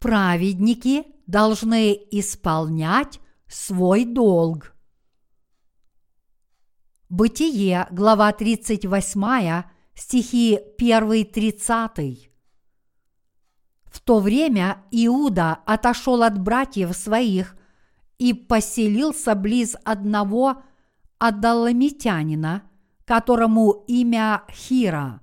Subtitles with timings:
[0.00, 4.74] праведники должны исполнять свой долг.
[7.08, 12.30] Бытие, глава 38, стихи 1-30.
[13.84, 17.56] В то время Иуда отошел от братьев своих
[18.18, 20.62] и поселился близ одного
[21.18, 22.62] Адаламитянина,
[23.04, 25.20] которому имя Хира,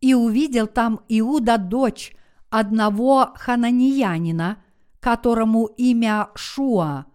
[0.00, 2.14] и увидел там Иуда дочь
[2.58, 4.58] одного хананиянина,
[5.00, 7.06] которому имя Шуа,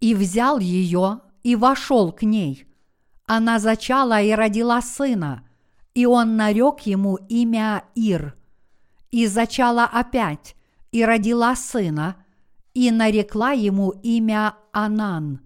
[0.00, 2.66] и взял ее и вошел к ней.
[3.26, 5.46] Она зачала и родила сына,
[5.94, 8.36] и он нарек ему имя Ир–
[9.12, 10.56] и зачала опять,
[10.90, 12.16] и родила сына,
[12.74, 15.40] и нарекла ему имя Анан.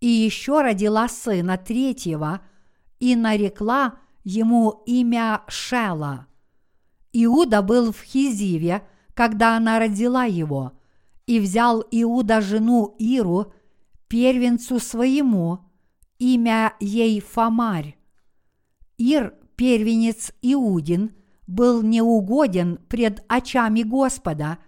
[0.00, 2.42] И еще родила сына третьего,
[3.00, 6.26] и нарекла ему имя Шела.
[7.14, 10.72] Иуда был в Хизиве, когда она родила его,
[11.26, 13.52] и взял Иуда жену Иру,
[14.08, 15.60] первенцу своему,
[16.18, 17.96] имя ей Фомарь.
[18.98, 21.12] Ир, первенец Иудин–
[21.46, 24.58] был неугоден пред очами Господа,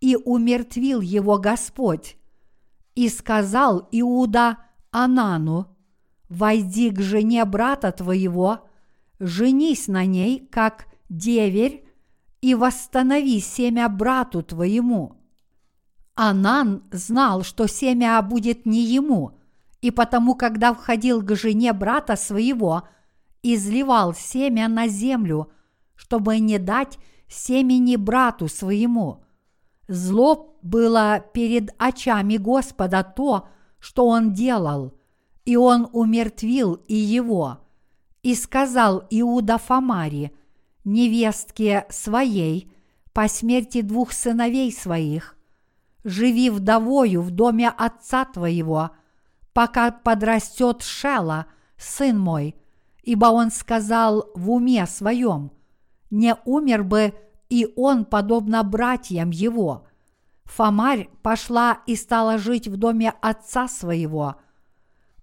[0.00, 2.16] и умертвил его Господь.
[2.94, 4.58] И сказал Иуда
[4.90, 5.68] Анану,
[6.28, 8.68] «Войди к жене брата твоего,
[9.20, 11.84] женись на ней, как деверь,
[12.40, 15.16] и восстанови семя брату твоему».
[16.14, 19.38] Анан знал, что семя будет не ему,
[19.80, 22.88] и потому, когда входил к жене брата своего,
[23.42, 25.50] изливал семя на землю–
[26.02, 29.22] чтобы не дать семени брату своему.
[29.86, 34.94] Зло было перед очами Господа то, что он делал,
[35.44, 37.58] и он умертвил и его.
[38.24, 40.32] И сказал Иуда Фомари,
[40.84, 42.72] невестке своей,
[43.12, 45.36] по смерти двух сыновей своих,
[46.04, 48.90] живи вдовою в доме отца твоего,
[49.52, 51.46] пока подрастет Шела,
[51.76, 52.56] сын мой,
[53.02, 55.52] ибо он сказал в уме своем–
[56.12, 57.14] не умер бы
[57.48, 59.86] и он, подобно братьям его.
[60.44, 64.36] Фомарь пошла и стала жить в доме отца своего.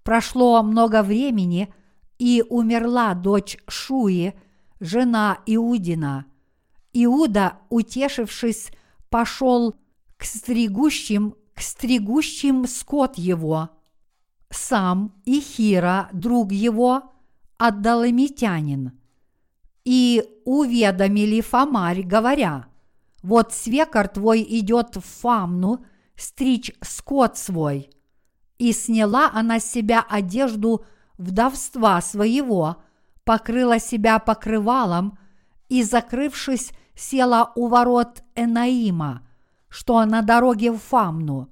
[0.01, 1.71] Прошло много времени,
[2.17, 4.33] и умерла дочь Шуи,
[4.79, 6.25] жена Иудина.
[6.93, 8.71] Иуда, утешившись,
[9.09, 9.75] пошел
[10.17, 13.69] к стригущим, к стригущим скот его.
[14.49, 17.11] Сам и Хира, друг его,
[17.57, 18.93] отдаламитянин–
[19.89, 22.67] и уведомили Фомарь, говоря,
[23.23, 25.83] «Вот свекор твой идет в Фамну
[26.15, 27.89] стричь скот свой».
[28.59, 30.85] И сняла она с себя одежду
[31.17, 32.83] вдовства своего,
[33.29, 35.19] покрыла себя покрывалом
[35.67, 39.21] и, закрывшись, села у ворот Энаима,
[39.67, 41.47] что на дороге в Фамну,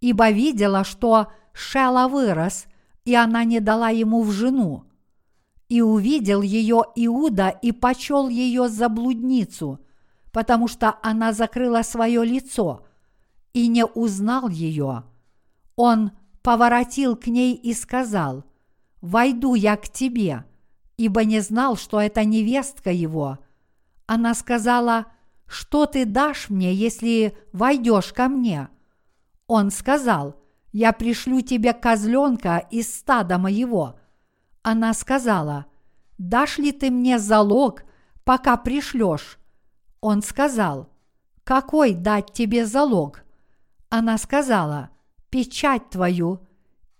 [0.00, 2.66] ибо видела, что Шела вырос,
[3.04, 4.86] и она не дала ему в жену.
[5.68, 9.78] И увидел ее Иуда и почел ее за блудницу,
[10.32, 12.84] потому что она закрыла свое лицо
[13.52, 15.04] и не узнал ее.
[15.76, 16.10] Он
[16.42, 18.42] поворотил к ней и сказал,
[19.00, 20.44] «Войду я к тебе»,
[20.96, 23.38] ибо не знал, что это невестка его.
[24.06, 25.06] Она сказала,
[25.46, 28.68] «Что ты дашь мне, если войдешь ко мне?»
[29.46, 30.40] Он сказал,
[30.72, 33.98] «Я пришлю тебе козленка из стада моего».
[34.62, 35.66] Она сказала,
[36.16, 37.84] «Дашь ли ты мне залог,
[38.24, 39.38] пока пришлешь?»
[40.00, 40.88] Он сказал,
[41.44, 43.24] «Какой дать тебе залог?»
[43.90, 44.90] Она сказала,
[45.28, 46.40] «Печать твою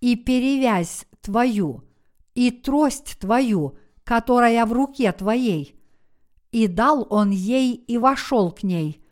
[0.01, 1.85] и перевязь твою
[2.35, 5.81] и трость твою, которая в руке твоей».
[6.53, 9.05] И дал он ей и вошел к ней,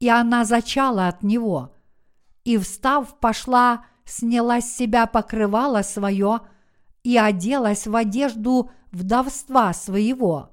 [0.00, 1.74] и она зачала от него.
[2.44, 6.40] И, встав, пошла, сняла с себя покрывало свое–
[7.06, 10.50] и оделась в одежду вдовства своего.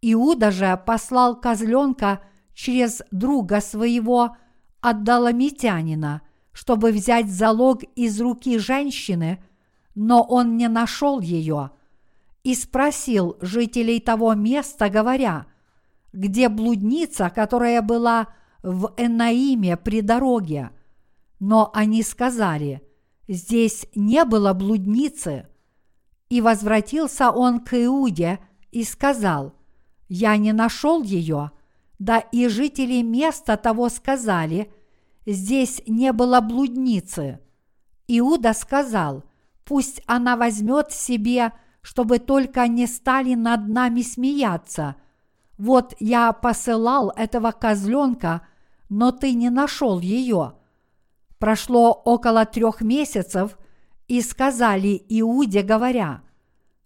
[0.00, 2.22] Иуда же послал козленка
[2.54, 4.38] через друга своего
[4.80, 9.44] отдаламитянина, чтобы взять залог из руки женщины,
[9.94, 11.72] но он не нашел ее,
[12.46, 15.46] и спросил жителей того места, говоря,
[16.12, 18.28] где блудница, которая была
[18.62, 20.70] в Энаиме при дороге.
[21.40, 22.82] Но они сказали,
[23.28, 25.48] здесь не было блудницы–
[26.28, 28.40] и возвратился он к Иуде
[28.72, 29.54] и сказал,
[30.08, 31.52] «Я не нашел ее».
[31.98, 34.70] Да и жители места того сказали,
[35.24, 37.40] «Здесь не было блудницы».
[38.06, 39.24] Иуда сказал,
[39.64, 41.52] «Пусть она возьмет себе,
[41.86, 44.96] чтобы только не стали над нами смеяться.
[45.56, 48.42] Вот я посылал этого козленка
[48.88, 50.54] но ты не нашел ее.
[51.38, 53.56] Прошло около трех месяцев,
[54.08, 56.22] и сказали Иуде, говоря,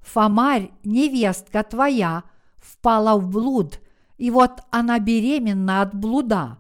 [0.01, 2.25] «Фомарь, невестка твоя,
[2.59, 3.81] впала в блуд,
[4.19, 6.59] и вот она беременна от блуда».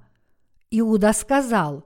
[0.71, 1.85] Иуда сказал,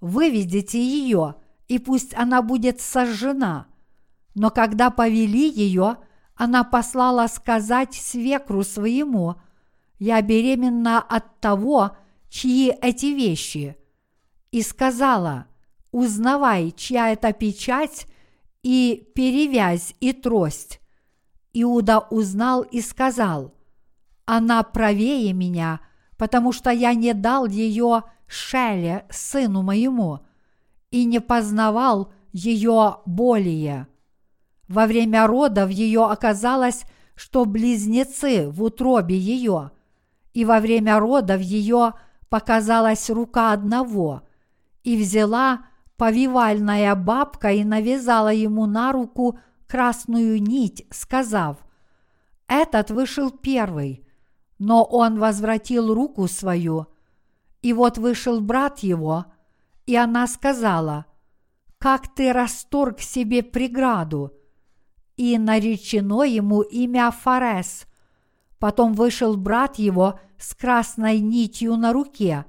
[0.00, 1.36] «Выведите ее,
[1.68, 3.66] и пусть она будет сожжена».
[4.34, 5.98] Но когда повели ее,
[6.34, 9.36] она послала сказать свекру своему,
[9.98, 11.96] «Я беременна от того,
[12.28, 13.76] чьи эти вещи?»
[14.50, 15.46] И сказала,
[15.92, 18.06] «Узнавай, чья это печать
[18.62, 20.80] и перевязь и трость».
[21.52, 23.54] Иуда узнал и сказал,
[24.24, 25.80] «Она правее меня,
[26.16, 30.20] потому что я не дал ее Шеле, сыну моему,
[30.90, 33.86] и не познавал ее более».
[34.72, 39.70] Во время родов ее оказалось, что близнецы в утробе ее,
[40.32, 41.92] и во время родов ее
[42.30, 44.22] показалась рука одного,
[44.82, 45.66] и взяла
[45.98, 51.58] повивальная бабка и навязала ему на руку красную нить, сказав,
[52.48, 54.08] «Этот вышел первый,
[54.58, 56.86] но он возвратил руку свою,
[57.60, 59.26] и вот вышел брат его,
[59.84, 61.04] и она сказала,
[61.76, 64.32] «Как ты расторг себе преграду!»
[65.16, 67.86] И наречено ему имя Фарес.
[68.58, 72.44] Потом вышел брат его с красной нитью на руке,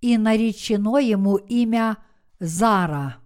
[0.00, 1.96] и наречено ему имя
[2.38, 3.16] Зара.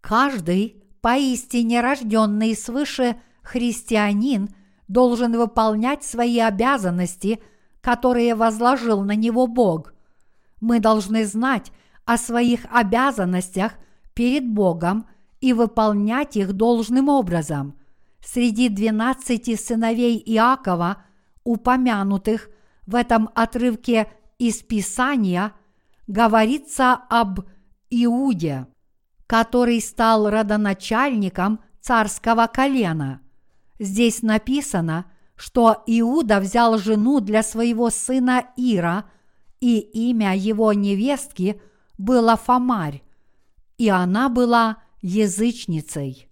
[0.00, 4.50] Каждый поистине рожденный свыше христианин
[4.88, 7.42] должен выполнять свои обязанности,
[7.80, 9.94] которые возложил на него Бог.
[10.60, 11.72] Мы должны знать
[12.04, 13.72] о своих обязанностях
[14.14, 15.06] перед Богом
[15.40, 17.78] и выполнять их должным образом.
[18.24, 21.04] Среди двенадцати сыновей Иакова,
[21.44, 22.48] упомянутых
[22.86, 25.52] в этом отрывке из Писания
[26.06, 27.40] говорится об
[27.90, 28.66] Иуде,
[29.26, 33.20] который стал родоначальником царского колена.
[33.78, 39.06] Здесь написано, что Иуда взял жену для своего сына Ира,
[39.60, 41.60] и имя его невестки
[41.98, 43.02] было Фомарь,
[43.82, 46.30] и она была язычницей.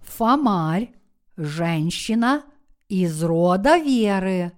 [0.00, 0.92] Фомарь–
[1.38, 2.44] женщина
[2.88, 4.52] из рода веры.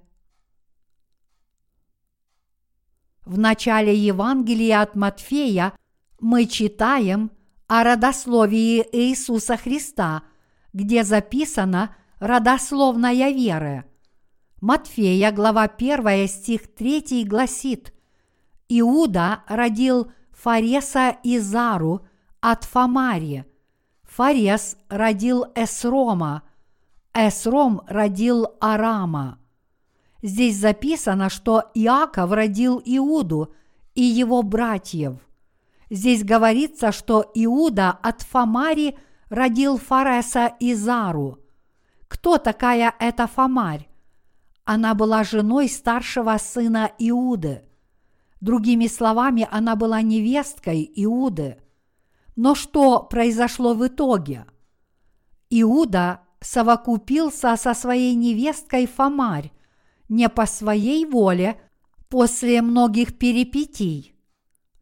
[3.24, 5.72] В начале Евангелия от Матфея
[6.18, 7.30] мы читаем
[7.68, 10.24] о родословии Иисуса Христа,
[10.72, 13.84] где записано родословная веры.
[14.62, 17.92] Матфея, глава 1, стих 3 гласит
[18.70, 22.06] «Иуда родил Фареса и Зару
[22.40, 23.44] от Фамари,
[24.04, 26.42] Фарес родил Эсрома,
[27.12, 29.38] Эсром родил Арама.
[30.22, 33.52] Здесь записано, что Иаков родил Иуду
[33.94, 35.18] и его братьев.
[35.90, 38.96] Здесь говорится, что Иуда от Фамари
[39.28, 41.40] родил Фареса и Зару.
[42.08, 43.86] Кто такая эта Фамарь?
[44.66, 47.62] Она была женой старшего сына Иуды.
[48.40, 51.58] Другими словами, она была невесткой Иуды.
[52.34, 54.44] Но что произошло в итоге?
[55.50, 59.52] Иуда совокупился со своей невесткой Фомарь
[60.08, 61.60] не по своей воле
[62.08, 64.16] после многих перипетий.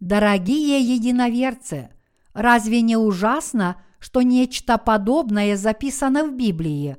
[0.00, 1.90] Дорогие единоверцы,
[2.32, 6.96] разве не ужасно, что нечто подобное записано в Библии?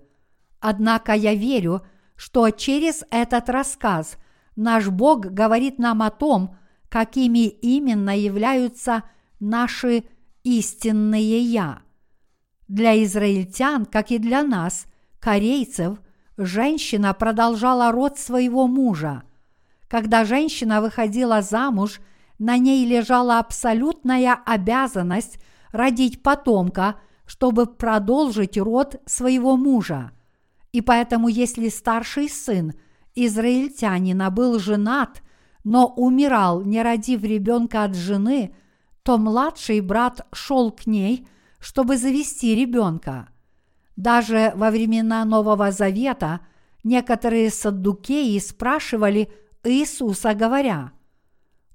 [0.59, 1.81] Однако я верю,
[2.15, 4.17] что через этот рассказ
[4.55, 6.57] наш Бог говорит нам о том,
[6.89, 9.03] какими именно являются
[9.39, 10.05] наши
[10.43, 11.81] истинные «я».
[12.67, 14.85] Для израильтян, как и для нас,
[15.19, 15.99] корейцев,
[16.37, 19.23] женщина продолжала род своего мужа.
[19.87, 21.99] Когда женщина выходила замуж,
[22.39, 25.39] на ней лежала абсолютная обязанность
[25.71, 26.95] родить потомка,
[27.25, 30.11] чтобы продолжить род своего мужа.
[30.75, 32.73] И поэтому, если старший сын
[33.15, 35.21] израильтянина был женат,
[35.63, 38.53] но умирал, не родив ребенка от жены,
[39.03, 41.27] то младший брат шел к ней–
[41.65, 43.27] чтобы завести ребенка.
[43.95, 46.41] Даже во времена Нового Завета
[46.83, 49.31] некоторые саддукеи спрашивали
[49.63, 50.91] Иисуса, говоря,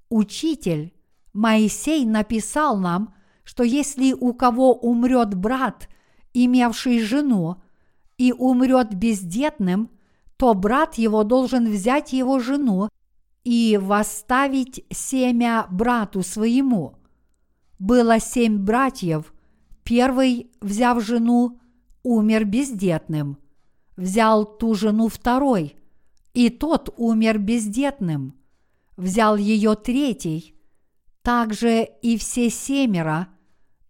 [0.07, 0.93] «Учитель,
[1.33, 5.89] Моисей написал нам, что если у кого умрет брат,
[6.33, 7.60] имевший жену,
[8.21, 9.89] и умрет бездетным,
[10.37, 12.89] то брат его должен взять его жену
[13.43, 16.95] и восставить семя брату своему.
[17.79, 19.33] Было семь братьев–
[19.83, 21.59] Первый, взяв жену,
[22.03, 23.37] умер бездетным.
[23.97, 25.75] Взял ту жену второй,
[26.33, 28.33] и тот умер бездетным.
[28.95, 30.55] Взял ее третий,
[31.23, 33.27] также и все семеро,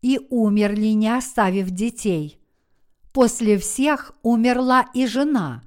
[0.01, 2.40] и умерли, не оставив детей.
[3.13, 5.63] После всех умерла и жена.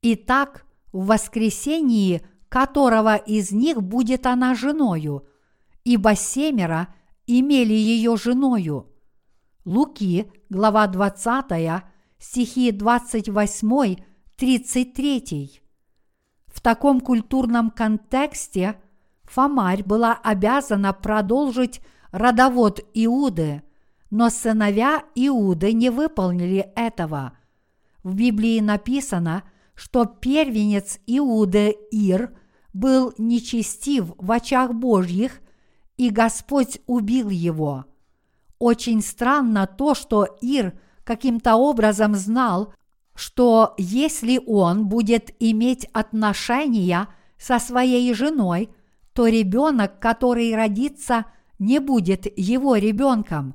[0.00, 2.22] И так в воскресении
[2.52, 5.26] которого из них будет она женою,
[5.84, 6.88] ибо семеро
[7.26, 8.90] имели ее женою.
[9.64, 11.82] Луки, глава 20,
[12.18, 15.60] стихи 28-33.
[16.46, 18.78] В таком культурном контексте
[19.22, 23.62] Фомарь была обязана продолжить родовод Иуды,
[24.12, 27.32] но сыновья Иуды не выполнили этого.
[28.02, 29.42] В Библии написано,
[29.74, 32.36] что первенец Иуды Ир
[32.74, 35.40] был нечестив в очах Божьих,
[35.96, 37.86] и Господь убил его.
[38.58, 42.74] Очень странно то, что Ир каким-то образом знал,
[43.14, 48.68] что если он будет иметь отношения со своей женой,
[49.14, 51.24] то ребенок, который родится,
[51.58, 53.54] не будет его ребенком,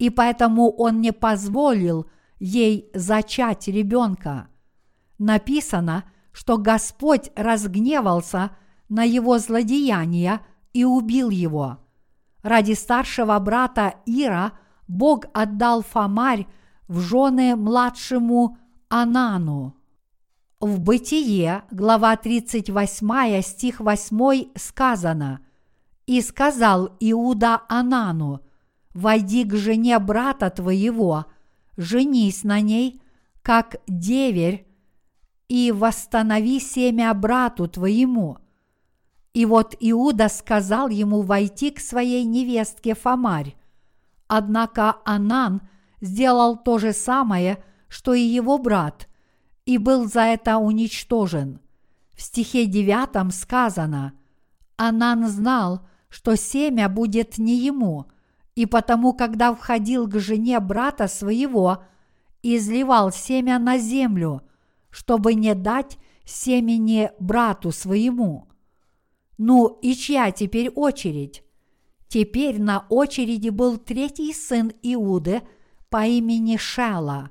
[0.00, 2.06] и поэтому он не позволил
[2.38, 4.48] ей зачать ребенка.
[5.18, 8.56] Написано, что Господь разгневался
[8.88, 10.40] на его злодеяния
[10.72, 11.80] и убил его.
[12.42, 14.52] Ради старшего брата Ира
[14.88, 16.46] Бог отдал Фомарь
[16.88, 18.56] в жены младшему
[18.88, 19.76] Анану.
[20.60, 25.44] В Бытие, глава 38, стих 8 сказано
[26.06, 28.40] «И сказал Иуда Анану,
[28.94, 31.26] войди к жене брата твоего,
[31.76, 33.00] женись на ней,
[33.42, 34.66] как деверь,
[35.48, 38.38] и восстанови семя брату твоему».
[39.32, 43.54] И вот Иуда сказал ему войти к своей невестке Фомарь.
[44.26, 45.62] Однако Анан
[46.00, 49.08] сделал то же самое, что и его брат,
[49.66, 51.60] и был за это уничтожен.
[52.14, 54.14] В стихе девятом сказано
[54.76, 58.06] «Анан знал, что семя будет не ему,
[58.60, 61.82] и потому, когда входил к жене брата своего,
[62.42, 64.42] изливал семя на землю,
[64.90, 68.48] чтобы не дать семени брату своему.
[69.38, 71.42] Ну и чья теперь очередь?
[72.06, 75.40] Теперь на очереди был третий сын Иуды
[75.88, 77.30] по имени Шела.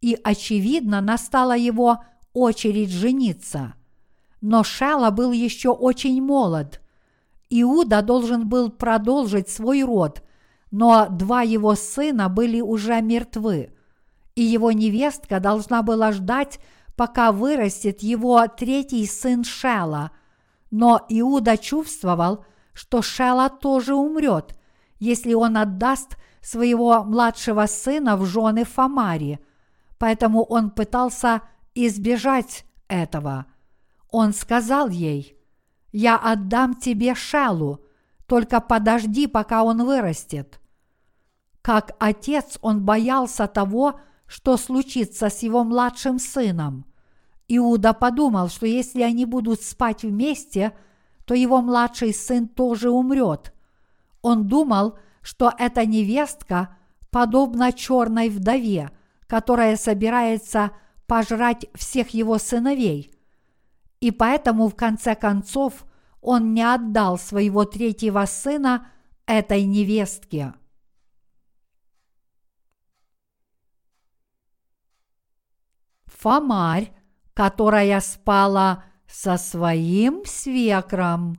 [0.00, 3.74] И, очевидно, настала его очередь жениться.
[4.40, 6.80] Но Шела был еще очень молод.
[7.50, 10.22] Иуда должен был продолжить свой род,
[10.70, 13.72] но два его сына были уже мертвы,
[14.34, 16.60] и его невестка должна была ждать
[16.96, 20.10] пока вырастет его третий сын Шела.
[20.70, 24.58] Но Иуда чувствовал, что Шела тоже умрет,
[24.98, 29.40] если он отдаст своего младшего сына в жены Фомари.
[29.98, 31.42] Поэтому он пытался
[31.74, 33.46] избежать этого.
[34.10, 35.36] Он сказал ей,
[35.92, 37.85] «Я отдам тебе Шелу,
[38.26, 40.60] только подожди, пока он вырастет».
[41.62, 46.84] Как отец он боялся того, что случится с его младшим сыном.
[47.48, 50.76] Иуда подумал, что если они будут спать вместе,
[51.24, 53.52] то его младший сын тоже умрет.
[54.22, 56.76] Он думал, что эта невестка
[57.10, 58.90] подобна черной вдове,
[59.26, 60.70] которая собирается
[61.06, 63.12] пожрать всех его сыновей.
[64.00, 65.84] И поэтому в конце концов
[66.26, 68.90] он не отдал своего третьего сына
[69.26, 70.54] этой невестке.
[76.06, 76.92] Фомарь,
[77.32, 81.36] которая спала со своим свекром.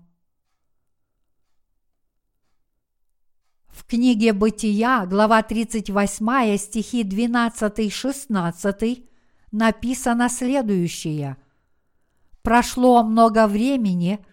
[3.68, 9.06] В книге Бытия, глава 38, стихи 12-16
[9.52, 11.36] написано следующее.
[12.42, 14.26] Прошло много времени,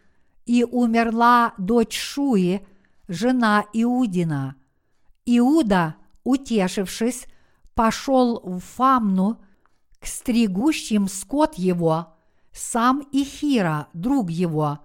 [0.47, 2.67] и умерла дочь Шуи,
[3.09, 4.57] жена Иудина.
[5.27, 7.27] Иуда, утешившись,
[7.75, 9.41] пошел в Фамну
[9.99, 12.15] к стригущим скот его,
[12.53, 14.81] сам Ихира, друг его,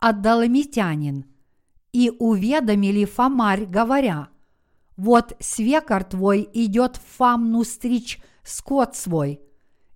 [0.00, 1.24] Аддаламитянин,
[1.92, 4.28] и уведомили Фомарь, говоря,
[4.96, 9.40] «Вот свекор твой идет в Фамну стричь скот свой».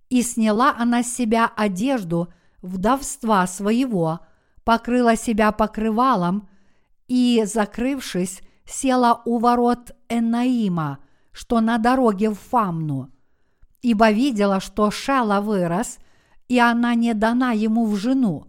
[0.09, 4.21] И сняла она с себя одежду вдовства своего,
[4.63, 6.49] покрыла себя покрывалом
[7.07, 10.99] и, закрывшись, села у ворот Энаима,
[11.31, 13.11] что на дороге в Фамну–
[13.81, 15.97] ибо видела, что Шела вырос,
[16.47, 18.45] и она не дана ему в жену.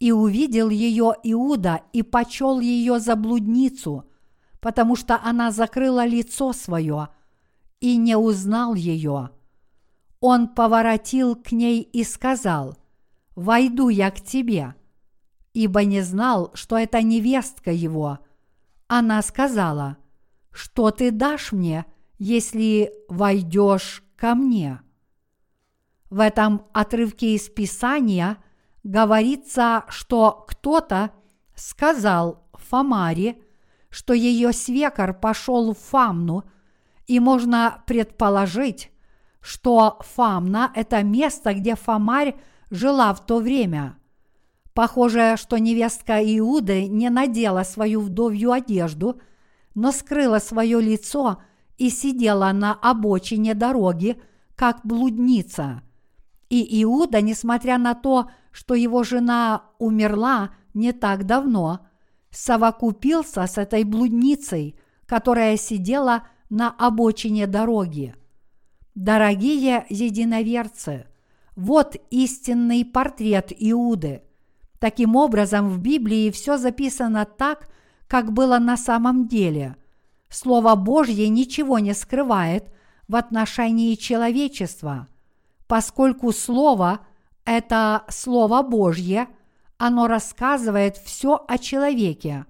[0.00, 4.04] И увидел ее Иуда и почел ее за блудницу,
[4.60, 7.08] потому что она закрыла лицо свое
[7.78, 9.30] и не узнал ее–
[10.20, 12.76] он поворотил к ней и сказал,
[13.34, 14.74] «Войду я к тебе»,
[15.56, 18.18] ибо не знал, что это невестка его.
[18.88, 19.96] Она сказала,
[20.52, 21.86] «Что ты дашь мне,
[22.18, 24.82] если войдешь ко мне?»
[26.10, 28.36] В этом отрывке из Писания
[28.84, 31.12] говорится, что кто-то
[31.54, 33.38] сказал Фомаре,
[33.88, 36.44] что ее свекор пошел в Фамну,
[37.06, 38.90] и можно предположить,
[39.40, 42.36] что Фамна– это место, где Фомарь
[42.68, 43.96] жила в то время.
[44.76, 49.18] Похоже, что невестка Иуды не надела свою вдовью одежду,
[49.74, 51.38] но скрыла свое лицо
[51.78, 54.20] и сидела на обочине дороги,
[54.54, 55.80] как блудница.
[56.50, 61.80] И Иуда, несмотря на то, что его жена умерла не так давно,
[62.30, 68.14] совокупился с этой блудницей, которая сидела на обочине дороги.
[68.94, 71.06] Дорогие единоверцы,
[71.54, 74.25] вот истинный портрет Иуды.
[74.78, 77.68] Таким образом, в Библии все записано так,
[78.08, 79.76] как было на самом деле.
[80.28, 82.72] Слово Божье ничего не скрывает
[83.08, 85.08] в отношении человечества,
[85.66, 87.00] поскольку Слово–
[87.44, 89.28] это Слово Божье,
[89.78, 92.44] оно рассказывает все о человеке.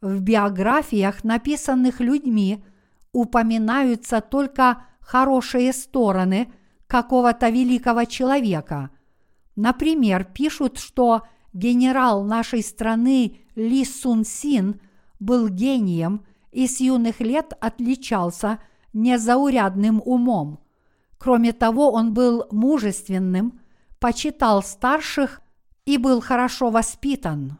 [0.00, 2.64] В биографиях, написанных людьми,
[3.12, 6.52] упоминаются только хорошие стороны
[6.86, 8.90] какого-то великого человека.
[9.54, 11.22] Например, пишут, что
[11.56, 14.78] генерал нашей страны Ли Сун Син
[15.18, 18.60] был гением и с юных лет отличался
[18.92, 20.60] незаурядным умом.
[21.18, 23.60] Кроме того, он был мужественным,
[23.98, 25.40] почитал старших
[25.86, 27.58] и был хорошо воспитан.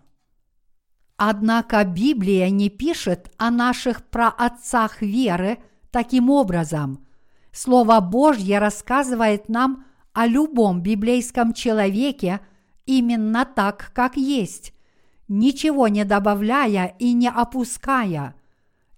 [1.17, 5.59] Однако Библия не пишет о наших праотцах веры
[5.91, 7.07] таким образом.
[7.51, 12.41] Слово Божье рассказывает нам о любом библейском человеке
[12.87, 14.73] именно так, как есть,
[15.29, 18.35] ничего не добавляя и не опуская.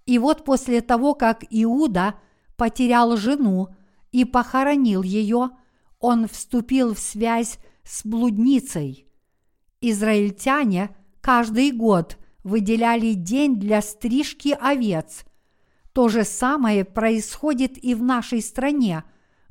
[0.05, 2.15] И вот после того, как Иуда
[2.55, 3.69] потерял жену
[4.11, 5.51] и похоронил ее,
[5.99, 9.07] он вступил в связь с блудницей.
[9.81, 15.25] Израильтяне каждый год выделяли день для стрижки овец.
[15.93, 19.03] То же самое происходит и в нашей стране,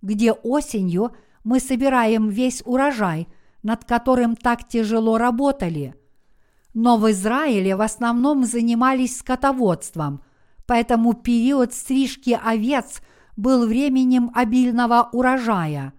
[0.02, 1.12] где осенью
[1.44, 3.28] мы собираем весь урожай,
[3.68, 5.94] над которым так тяжело работали.
[6.72, 10.22] Но в Израиле в основном занимались скотоводством,
[10.66, 13.02] поэтому период стрижки овец
[13.36, 15.92] был временем обильного урожая.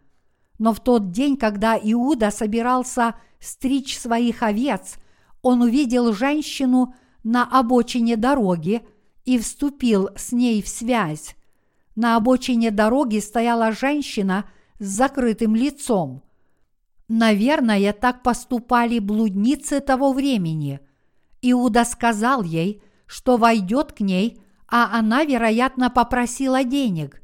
[0.58, 4.96] Но в тот день, когда Иуда собирался стричь своих овец,
[5.44, 8.82] он увидел женщину на обочине дороги
[9.26, 11.36] и вступил с ней в связь.
[11.96, 14.46] На обочине дороги стояла женщина
[14.80, 16.24] с закрытым лицом.
[17.10, 20.80] Наверное, так поступали блудницы того времени.
[21.42, 27.24] Иуда сказал ей, что войдет к ней, а она, вероятно, попросила денег.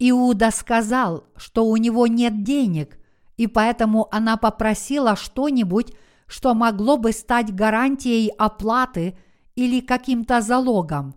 [0.00, 2.98] Иуда сказал, что у него нет денег,
[3.36, 5.92] и поэтому она попросила что-нибудь,
[6.26, 9.16] что могло бы стать гарантией оплаты
[9.54, 11.14] или каким-то залогом.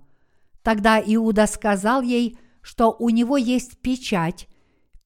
[0.61, 4.47] Тогда Иуда сказал ей, что у него есть печать,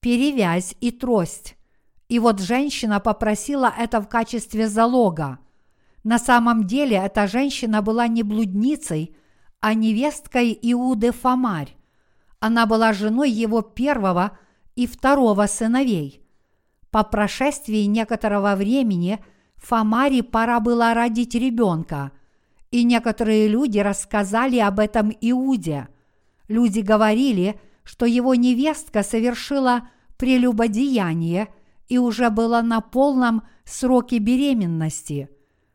[0.02, 1.56] перевязь и трость.
[2.12, 5.39] И вот женщина попросила это в качестве залога.
[6.04, 9.15] На самом деле эта женщина была не блудницей,
[9.62, 11.74] а невесткой Иуды Фомарь.
[12.41, 14.38] Она была женой его первого
[14.76, 16.21] и второго сыновей.
[16.89, 19.24] По прошествии некоторого времени
[19.56, 22.12] Фомаре пора было родить ребенка,
[22.71, 25.88] и некоторые люди рассказали об этом Иуде.
[26.50, 31.47] Люди говорили, что его невестка совершила прелюбодеяние
[31.92, 35.30] и уже была на полном сроке беременности.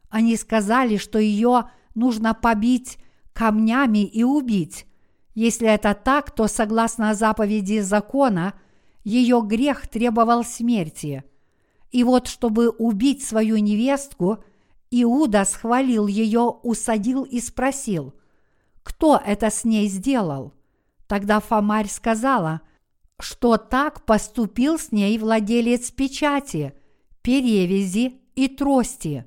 [0.09, 2.97] Они сказали, что ее нужно побить
[3.35, 4.87] камнями и убить,
[5.35, 8.55] если это так, то согласно заповеди закона,
[9.05, 11.23] ее грех требовал смерти.
[11.91, 14.39] И вот, чтобы убить свою невестку,
[14.91, 18.15] Иуда схвалил ее, усадил и спросил,
[18.83, 20.55] кто это с ней сделал?
[21.07, 22.63] Тогда Фомарь сказала,
[23.21, 26.75] что так поступил с ней владелец печати,
[27.23, 29.25] перевязи и трости.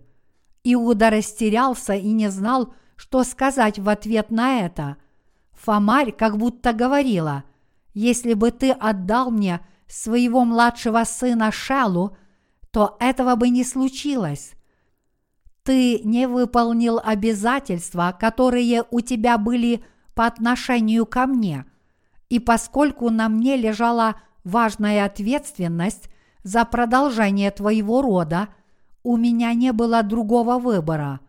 [0.63, 4.97] Иуда растерялся и не знал, что сказать в ответ на это–
[5.59, 7.43] Фомарь как будто говорила,
[7.93, 12.15] если бы ты отдал мне своего младшего сына Шалу,
[12.71, 14.53] то этого бы не случилось.
[15.63, 19.83] Ты не выполнил обязательства, которые у тебя были
[20.15, 21.65] по отношению ко мне,
[22.29, 26.09] и поскольку на мне лежала важная ответственность
[26.43, 28.49] за продолжение твоего рода,
[29.03, 31.19] у меня не было другого выбора.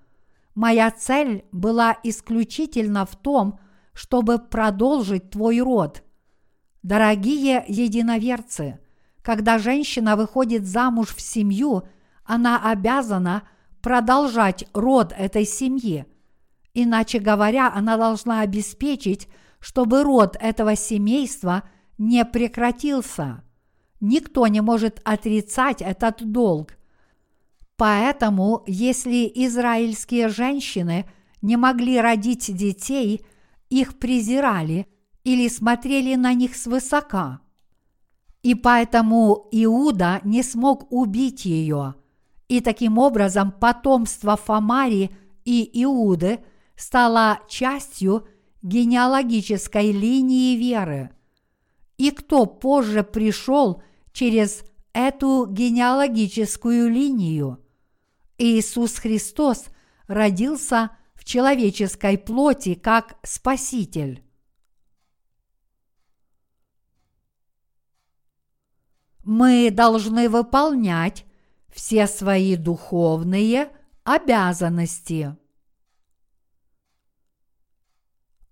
[0.54, 3.58] Моя цель была исключительно в том,
[3.92, 6.02] чтобы продолжить твой род.
[6.82, 8.78] Дорогие единоверцы,
[9.22, 11.84] когда женщина выходит замуж в семью,
[12.24, 13.42] она обязана
[13.82, 16.06] продолжать род этой семьи.
[16.74, 19.28] Иначе говоря, она должна обеспечить,
[19.60, 21.62] чтобы род этого семейства
[21.98, 23.44] не прекратился.
[24.00, 26.76] Никто не может отрицать этот долг.
[27.76, 31.06] Поэтому, если израильские женщины
[31.42, 33.24] не могли родить детей,
[33.68, 34.86] их презирали
[35.24, 37.40] или смотрели на них свысока.
[38.42, 41.94] И поэтому Иуда не смог убить ее.
[42.48, 45.10] И таким образом потомство Фамари
[45.44, 46.40] и Иуды
[46.74, 48.26] стало частью
[48.62, 51.10] генеалогической линии веры.
[51.96, 57.58] И кто позже пришел через эту генеалогическую линию?
[58.38, 59.66] Иисус Христос
[60.06, 64.24] родился в человеческой плоти как Спаситель.
[69.22, 71.26] Мы должны выполнять
[71.68, 73.70] все свои духовные
[74.04, 75.36] обязанности.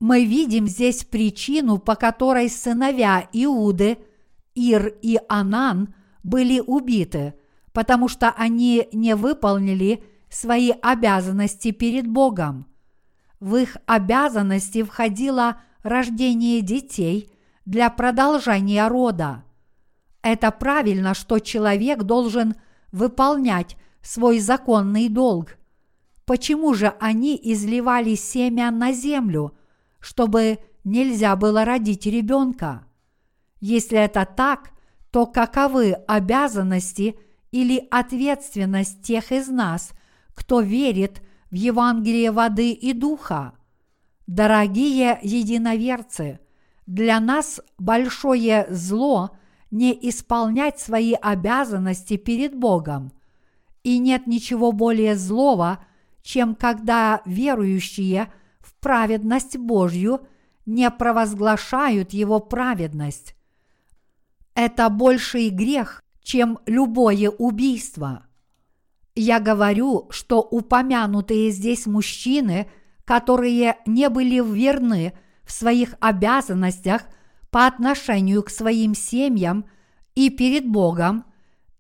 [0.01, 3.99] Мы видим здесь причину, по которой сыновья Иуды,
[4.55, 7.35] Ир и Анан были убиты,
[7.73, 12.67] потому что они не выполнили свои обязанности перед Богом.
[13.41, 17.31] В их обязанности входило рождение детей
[17.65, 19.45] для продолжения рода.
[20.23, 22.57] Это правильно, что человек должен
[22.93, 25.57] выполнять свой законный долг.
[26.25, 29.55] Почему же они изливали семя на землю,
[30.01, 32.85] чтобы нельзя было родить ребенка?
[33.61, 34.71] Если это так,
[35.11, 37.19] то каковы обязанности
[37.51, 39.93] или ответственность тех из нас,
[40.35, 43.55] кто верит в Евангелие воды и духа?
[44.27, 46.41] Дорогие единоверцы,
[46.87, 49.31] для нас большое зло
[49.71, 53.13] не исполнять свои обязанности перед Богом.
[53.83, 55.85] И нет ничего более злого,
[56.23, 58.33] чем когда верующие
[58.81, 60.27] праведность Божью
[60.67, 63.35] не провозглашают Его праведность.
[64.55, 68.27] Это больший грех, чем любое убийство.
[69.15, 72.71] Я говорю, что упомянутые здесь мужчины,
[73.05, 75.13] которые не были верны
[75.45, 77.03] в своих обязанностях–
[77.51, 79.65] по отношению к своим семьям
[80.15, 81.25] и перед Богом,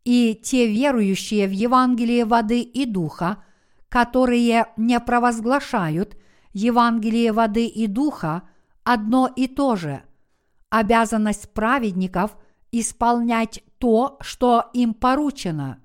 [0.04, 3.44] и те верующие в Евангелие воды и духа,
[3.88, 6.16] которые не провозглашают
[6.58, 8.42] Евангелие воды и духа,
[8.84, 10.02] одно и то же.
[10.70, 12.36] Обязанность праведников
[12.72, 15.80] исполнять то, что им поручено.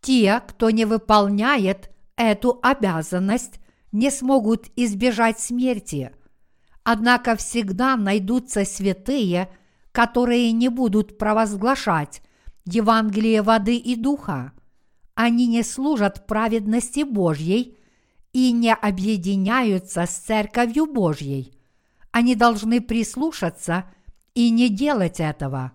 [0.00, 3.60] Те, кто не выполняет эту обязанность,
[3.92, 6.12] не смогут избежать смерти–
[6.82, 9.48] Однако всегда найдутся святые,
[9.92, 12.22] которые не будут провозглашать
[12.64, 14.52] Евангелие воды и духа.
[15.14, 17.78] Они не служат праведности Божьей
[18.32, 21.52] и не объединяются с Церковью Божьей.
[22.10, 23.84] Они должны прислушаться
[24.34, 25.72] и не делать этого.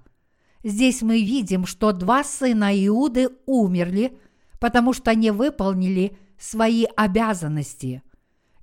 [0.64, 4.18] Здесь мы видим, что два сына Иуды умерли,
[4.60, 8.02] потому что не выполнили свои обязанности.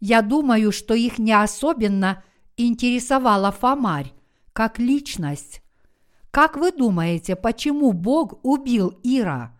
[0.00, 2.24] Я думаю, что их не особенно
[2.56, 4.12] интересовала Фомарь
[4.52, 5.62] как личность.
[6.30, 9.56] Как вы думаете, почему Бог убил Ира?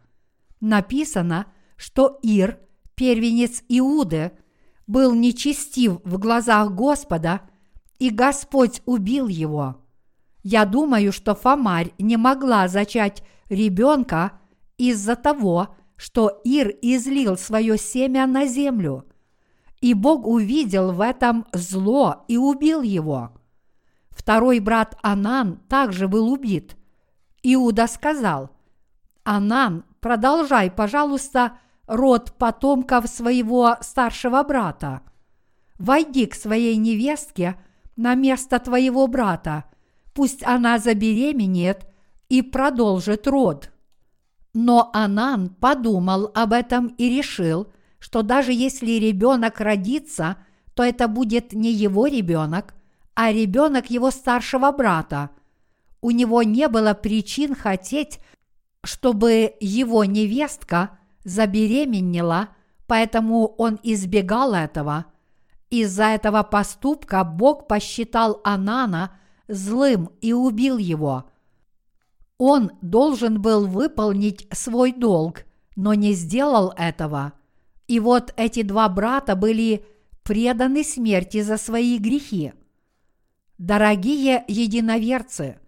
[0.61, 2.59] Написано, что Ир,
[2.95, 4.33] первенец Иуды,
[4.87, 7.43] был нечестив в глазах Господа,
[7.99, 9.77] и Господь убил его.
[10.43, 14.33] Я думаю, что Фомарь не могла зачать ребенка
[14.77, 19.07] из-за того, что Ир излил свое семя на землю–
[19.83, 23.33] и Бог увидел в этом зло и убил его.
[24.11, 26.77] Второй брат Анан также был убит.
[27.43, 28.51] Иуда сказал,
[29.25, 31.59] «Анан, продолжай, пожалуйста,
[31.93, 35.03] род потомков своего старшего брата.
[35.79, 37.57] Войди к своей невестке
[37.97, 39.65] на место твоего брата,
[40.15, 41.87] пусть она забеременеет
[42.29, 43.71] и продолжит род».
[44.55, 47.69] Но Анан подумал об этом и решил–
[48.03, 50.37] что даже если ребенок родится,
[50.75, 52.75] то это будет не его ребенок,
[53.15, 55.31] а ребенок его старшего брата.
[56.01, 58.19] У него не было причин хотеть,
[58.83, 62.49] чтобы его невестка забеременела,
[62.87, 65.07] поэтому он избегал этого.
[65.71, 71.25] Из-за этого поступка Бог посчитал Анана злым и убил его.
[72.39, 75.45] Он должен был выполнить свой долг,
[75.77, 77.33] но не сделал этого.
[77.87, 79.85] И вот эти два брата были
[80.23, 82.53] преданы смерти за свои грехи.
[83.59, 85.59] Дорогие единоверцы,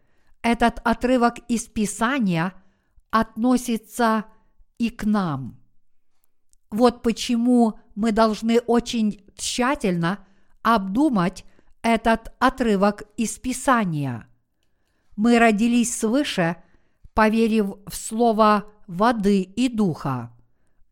[0.43, 2.53] этот отрывок из Писания
[3.11, 4.25] относится
[4.85, 5.57] и к нам.
[6.71, 10.19] Вот почему мы должны очень тщательно
[10.63, 11.45] обдумать
[11.81, 14.29] этот отрывок из Писания.
[15.17, 16.57] Мы родились свыше,
[17.15, 20.31] поверив в слово воды и духа.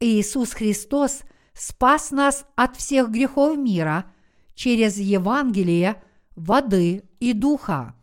[0.00, 1.20] Иисус Христос
[1.52, 4.06] спас нас от всех грехов мира
[4.54, 6.02] через Евангелие
[6.34, 7.94] воды и духа.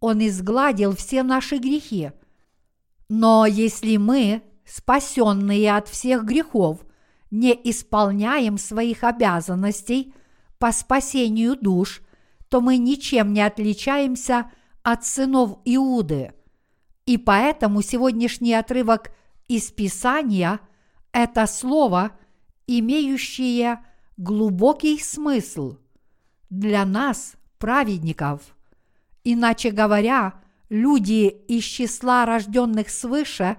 [0.00, 2.12] Он изгладил все наши грехи.
[3.10, 6.84] Но если мы, спасенные от всех грехов,
[7.30, 10.14] не исполняем своих обязанностей
[10.58, 12.02] по спасению душ,
[12.48, 14.50] то мы ничем не отличаемся
[14.82, 16.32] от сынов Иуды.
[17.04, 19.12] И поэтому сегодняшний отрывок
[19.48, 20.60] из Писания–
[21.12, 22.12] это слово,
[22.66, 23.84] имеющее
[24.16, 25.76] глубокий смысл
[26.50, 28.56] для нас, праведников.
[29.24, 30.34] Иначе говоря,
[30.68, 33.56] люди из числа рожденных свыше,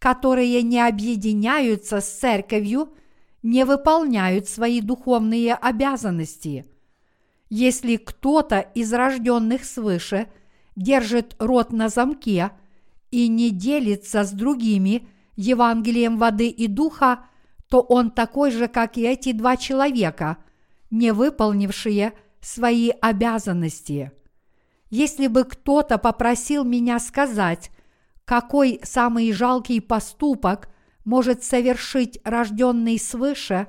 [0.00, 2.94] которые не объединяются с церковью,
[3.42, 6.64] не выполняют свои духовные обязанности.
[7.50, 10.28] Если кто-то из рожденных свыше
[10.74, 12.50] держит рот на замке
[13.10, 17.26] и не делится с другими Евангелием воды и духа,
[17.68, 20.38] то он такой же, как и эти два человека,
[20.90, 24.12] не выполнившие свои обязанности.
[24.88, 27.70] Если бы кто-то попросил меня сказать,
[28.30, 30.68] какой самый жалкий поступок
[31.04, 33.66] может совершить рожденный свыше,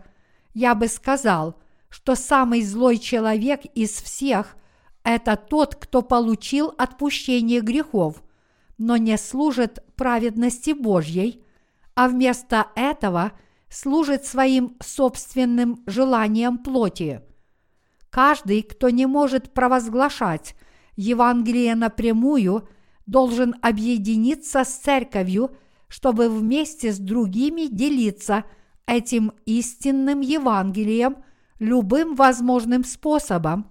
[0.53, 4.55] я бы сказал, что самый злой человек из всех–
[5.03, 8.21] это тот, кто получил отпущение грехов,
[8.77, 11.43] но не служит праведности Божьей,
[11.95, 13.31] а вместо этого
[13.67, 17.21] служит своим собственным желанием плоти.
[18.11, 20.53] Каждый, кто не может провозглашать
[20.97, 22.69] Евангелие напрямую,
[23.05, 25.51] должен объединиться с церковью,
[25.87, 28.45] чтобы вместе с другими делиться
[28.85, 31.17] этим истинным Евангелием
[31.59, 33.69] любым возможным способом,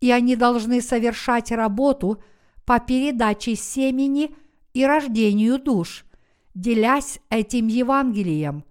[0.00, 2.22] и они должны совершать работу
[2.64, 4.34] по передаче семени
[4.74, 6.04] и рождению душ,
[6.54, 8.64] делясь этим Евангелием.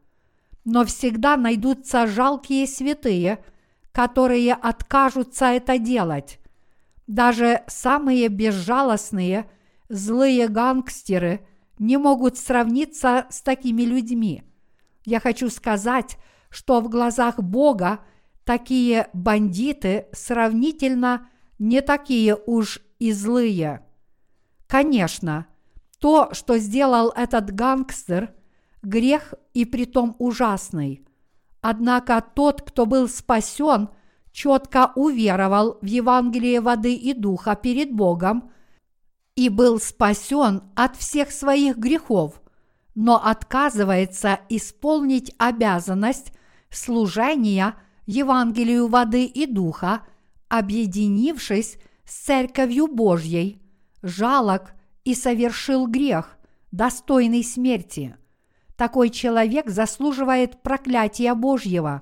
[0.66, 3.44] Но всегда найдутся жалкие святые–
[3.92, 6.40] которые откажутся это делать.
[7.08, 9.50] Даже самые безжалостные,
[9.90, 11.46] злые гангстеры
[11.78, 14.44] не могут сравниться с такими людьми.
[15.06, 16.18] Я хочу сказать,
[16.50, 18.00] что в глазах Бога
[18.44, 23.86] такие бандиты сравнительно не такие уж и злые.
[24.68, 25.48] Конечно,
[26.00, 28.34] то, что сделал этот гангстер,
[28.82, 31.06] грех и притом ужасный.
[31.62, 33.90] Однако тот, кто был спасен,
[34.32, 38.52] четко уверовал в Евангелие воды и духа перед Богом
[39.40, 42.42] и был спасен от всех своих грехов,
[42.94, 46.34] но отказывается исполнить обязанность
[46.70, 47.76] служения
[48.06, 50.02] Евангелию воды и духа,
[50.50, 53.62] объединившись с Церковью Божьей,
[54.02, 54.74] жалок
[55.06, 56.38] и совершил грех,
[56.74, 58.18] достойный смерти–
[58.76, 62.02] такой человек заслуживает проклятия Божьего.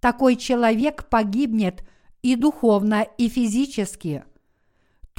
[0.00, 1.82] Такой человек погибнет
[2.22, 4.24] и духовно, и физически.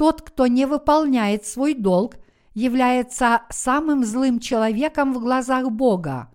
[0.00, 2.14] Тот, кто не выполняет свой долг,
[2.54, 6.30] является самым злым человеком в глазах Бога.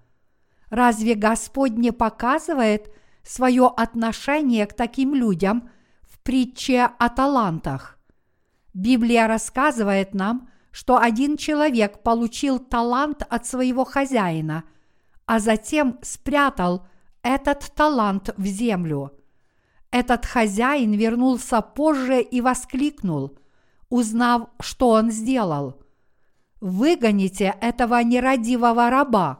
[0.69, 5.71] Разве Господь не показывает свое отношение к таким людям
[6.03, 7.97] в притче о талантах?
[8.75, 14.63] Библия рассказывает нам, что один человек получил талант от своего хозяина,
[15.25, 16.85] а затем спрятал
[17.23, 19.11] этот талант в землю.
[19.89, 23.35] Этот хозяин вернулся позже и воскликнул,
[23.95, 25.81] узнав, что он сделал.
[26.61, 29.39] «Выгоните этого нерадивого раба!»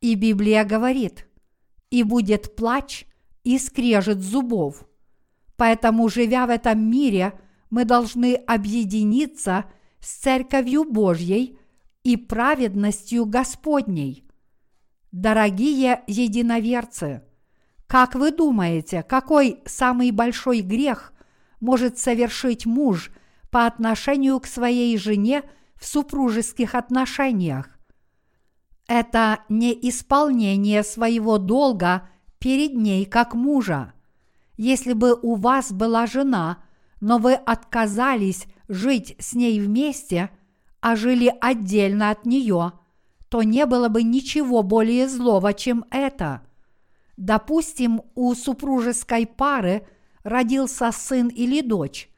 [0.00, 1.26] И Библия говорит,
[1.90, 3.06] «И будет плач
[3.44, 4.84] и скрежет зубов».
[5.56, 7.38] Поэтому, живя в этом мире,
[7.70, 9.64] мы должны объединиться–
[10.02, 11.58] с Церковью Божьей
[12.02, 14.24] и праведностью Господней.
[15.12, 17.22] Дорогие единоверцы,
[17.86, 21.12] как вы думаете, какой самый большой грех
[21.60, 23.12] может совершить муж
[23.52, 25.42] по отношению к своей жене
[25.76, 27.68] в супружеских отношениях?
[28.88, 33.92] Это неисполнение своего долга перед ней как мужа.
[34.56, 36.64] Если бы у вас была жена,
[37.00, 40.30] но вы отказались жить с ней вместе,
[40.80, 42.72] а жили отдельно от нее,
[43.28, 46.42] то не было бы ничего более злого, чем это.
[47.18, 49.86] Допустим, у супружеской пары
[50.22, 52.11] родился сын или дочь.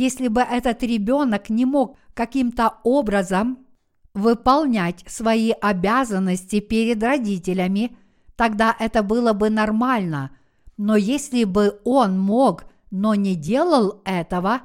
[0.00, 3.66] Если бы этот ребенок не мог каким-то образом
[4.14, 7.96] выполнять свои обязанности перед родителями,
[8.36, 10.30] тогда это было бы нормально.
[10.76, 14.60] Но если бы он мог, но не делал этого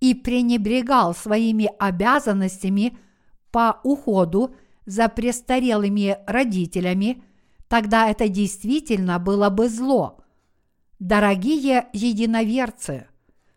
[0.00, 2.98] и пренебрегал своими обязанностями
[3.50, 7.22] по уходу за престарелыми родителями,
[7.68, 10.18] тогда это действительно было бы зло.
[10.98, 13.06] Дорогие единоверцы,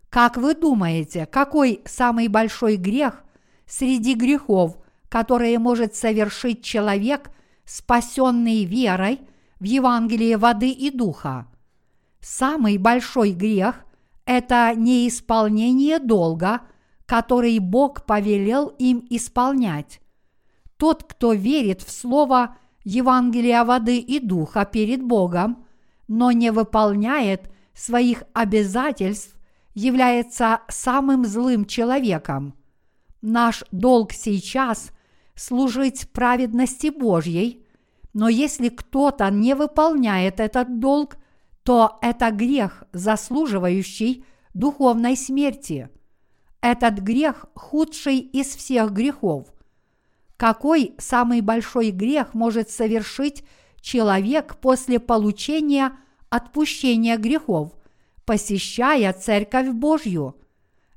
[0.09, 3.23] как вы думаете, какой самый большой грех
[3.65, 4.77] среди грехов,
[5.09, 7.29] которые может совершить человек,
[7.65, 9.19] спасенный верой
[9.59, 11.47] в Евангелие воды и духа?
[12.21, 13.85] Самый большой грех–
[14.25, 16.61] это неисполнение долга,
[17.05, 20.01] который Бог повелел им исполнять.
[20.77, 25.65] Тот, кто верит в Слово Евангелия воды и духа перед Богом,
[26.07, 29.36] но не выполняет своих обязательств,
[29.77, 32.55] является самым злым человеком.
[33.21, 34.89] Наш долг сейчас–
[35.35, 37.63] служить праведности Божьей,
[38.11, 41.17] но если кто-то не выполняет этот долг,
[41.61, 45.89] то это грех, заслуживающий духовной смерти.
[46.59, 49.45] Этот грех худший из всех грехов.
[50.37, 53.43] Какой самый большой грех может совершить
[53.79, 55.91] человек после получения
[56.29, 57.76] отпущения грехов,
[58.27, 60.35] посещая Церковь Божью?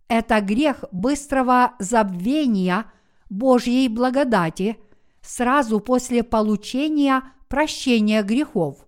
[0.09, 2.85] Это грех быстрого забвения
[3.31, 4.77] Божьей благодати
[5.23, 8.87] сразу после получения прощения грехов.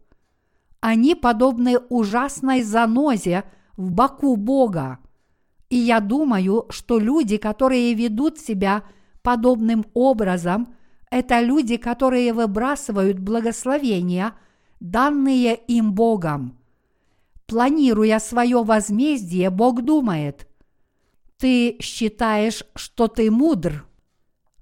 [0.80, 3.44] Они подобны ужасной занозе
[3.78, 4.98] в боку Бога.
[5.70, 8.82] И я думаю, что люди, которые ведут себя–
[9.22, 10.74] подобным образом
[11.10, 14.34] это люди, которые выбрасывают благословения,
[14.80, 16.58] данные им Богом.
[17.46, 20.48] Планируя свое возмездие, Бог думает,
[21.38, 23.86] ты считаешь, что ты мудр,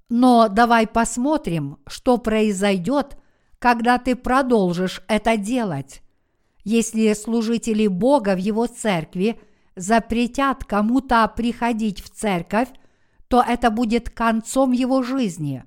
[0.09, 3.17] но давай посмотрим, что произойдет,
[3.59, 6.01] когда ты продолжишь это делать.
[6.63, 9.39] Если служители Бога в его церкви
[9.75, 12.67] запретят кому-то приходить в церковь,
[13.29, 15.63] то это будет концом его жизни.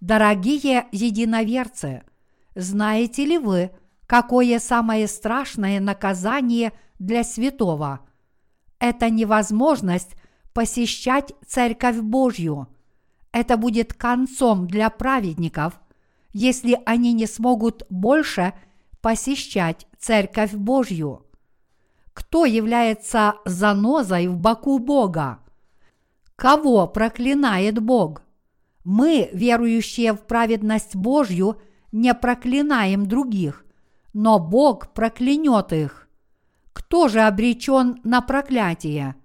[0.00, 2.02] Дорогие единоверцы,
[2.54, 3.70] знаете ли вы,
[4.12, 8.00] какое самое страшное наказание для святого?
[8.78, 10.16] Это невозможность
[10.52, 12.68] посещать Церковь Божью.
[13.32, 15.80] Это будет концом для праведников,
[16.34, 18.52] если они не смогут больше
[19.00, 21.24] посещать Церковь Божью.
[22.12, 25.38] Кто является занозой в боку Бога?
[26.36, 28.20] Кого проклинает Бог?
[28.84, 33.64] Мы, верующие в праведность Божью, не проклинаем других,
[34.12, 36.08] но Бог проклянет их.
[36.72, 39.16] Кто же обречен на проклятие?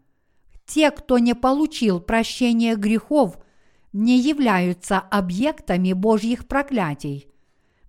[0.65, 3.37] Те, кто не получил прощения грехов,
[3.93, 7.27] не являются объектами Божьих проклятий.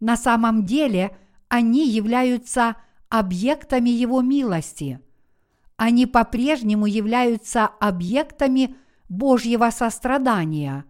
[0.00, 1.16] На самом деле
[1.48, 2.76] они являются
[3.08, 5.00] объектами Его милости.
[5.76, 8.76] Они по-прежнему являются объектами–
[9.08, 10.84] Божьего сострадания.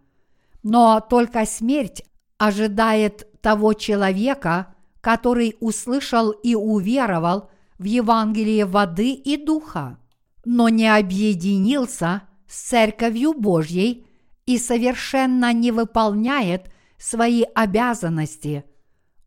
[0.62, 2.04] Но только смерть
[2.36, 9.98] ожидает того человека, который услышал и уверовал в Евангелие воды и духа,
[10.44, 14.06] но не объединился с Церковью Божьей
[14.46, 18.64] и совершенно не выполняет свои обязанности.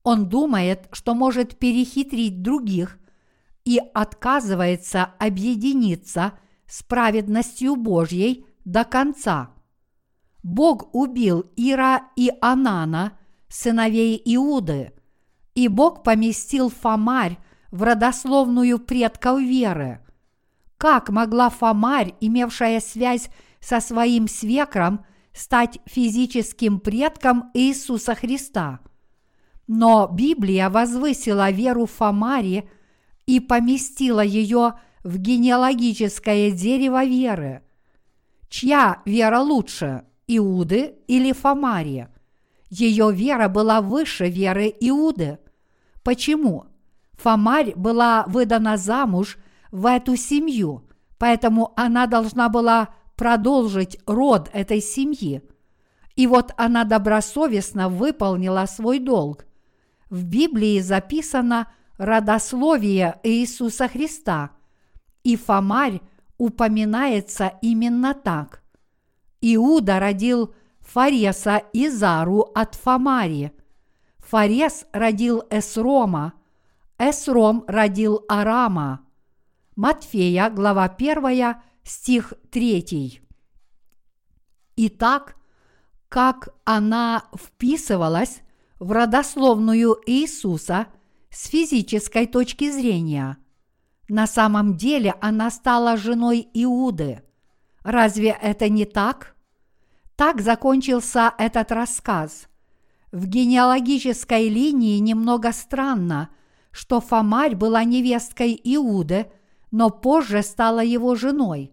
[0.03, 2.97] Он думает, что может перехитрить других
[3.63, 6.33] и отказывается объединиться
[6.65, 9.51] с праведностью Божьей– до конца.
[10.43, 14.93] Бог убил Ира и Анана, сыновей Иуды,
[15.55, 17.37] и Бог поместил Фомарь
[17.71, 19.99] в родословную предков веры.
[20.77, 23.29] Как могла Фомарь, имевшая связь
[23.59, 28.79] со своим свекром, стать физическим предком Иисуса Христа?
[29.67, 32.69] Но Библия возвысила веру Фомари
[33.25, 34.73] и поместила ее
[35.03, 37.63] в генеалогическое дерево веры–
[38.51, 42.11] Чья вера лучше, Иуды или Фомария?
[42.71, 45.39] Ее вера была выше веры Иуды.
[46.03, 46.67] Почему?
[47.15, 49.37] Фомарь была выдана замуж
[49.71, 50.87] в эту семью,
[51.19, 55.43] поэтому она должна была продолжить род этой семьи.
[56.15, 59.45] И вот она добросовестно выполнила свой долг.
[60.09, 61.67] В Библии записано
[61.97, 64.51] родословие Иисуса Христа,
[65.23, 66.01] и Фомарь
[66.37, 68.63] упоминается именно так.
[69.41, 70.53] Иуда родил
[70.93, 73.53] Фареса и Зару от Фамари.
[74.17, 76.33] Фарес родил Эсрома,
[76.99, 78.99] Эсром родил Арама.
[79.77, 83.21] Матфея, глава 1, стих 3.
[84.75, 85.37] Итак,
[86.09, 88.41] как она вписывалась
[88.77, 90.87] в родословную Иисуса
[91.29, 93.37] с физической точки зрения.
[94.09, 97.23] На самом деле она стала женой Иуды.
[97.81, 99.37] Разве это не так?
[100.21, 102.47] Так закончился этот рассказ.
[103.11, 106.29] В генеалогической линии немного странно,
[106.69, 109.31] что Фомарь была невесткой Иуды,
[109.71, 111.71] но позже стала его женой.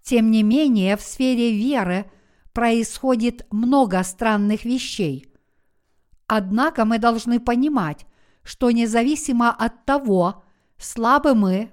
[0.00, 2.08] Тем не менее, в сфере веры
[2.52, 5.26] происходит много странных вещей.
[6.28, 8.06] Однако мы должны понимать,
[8.44, 10.44] что независимо от того,
[10.78, 11.72] слабы мы,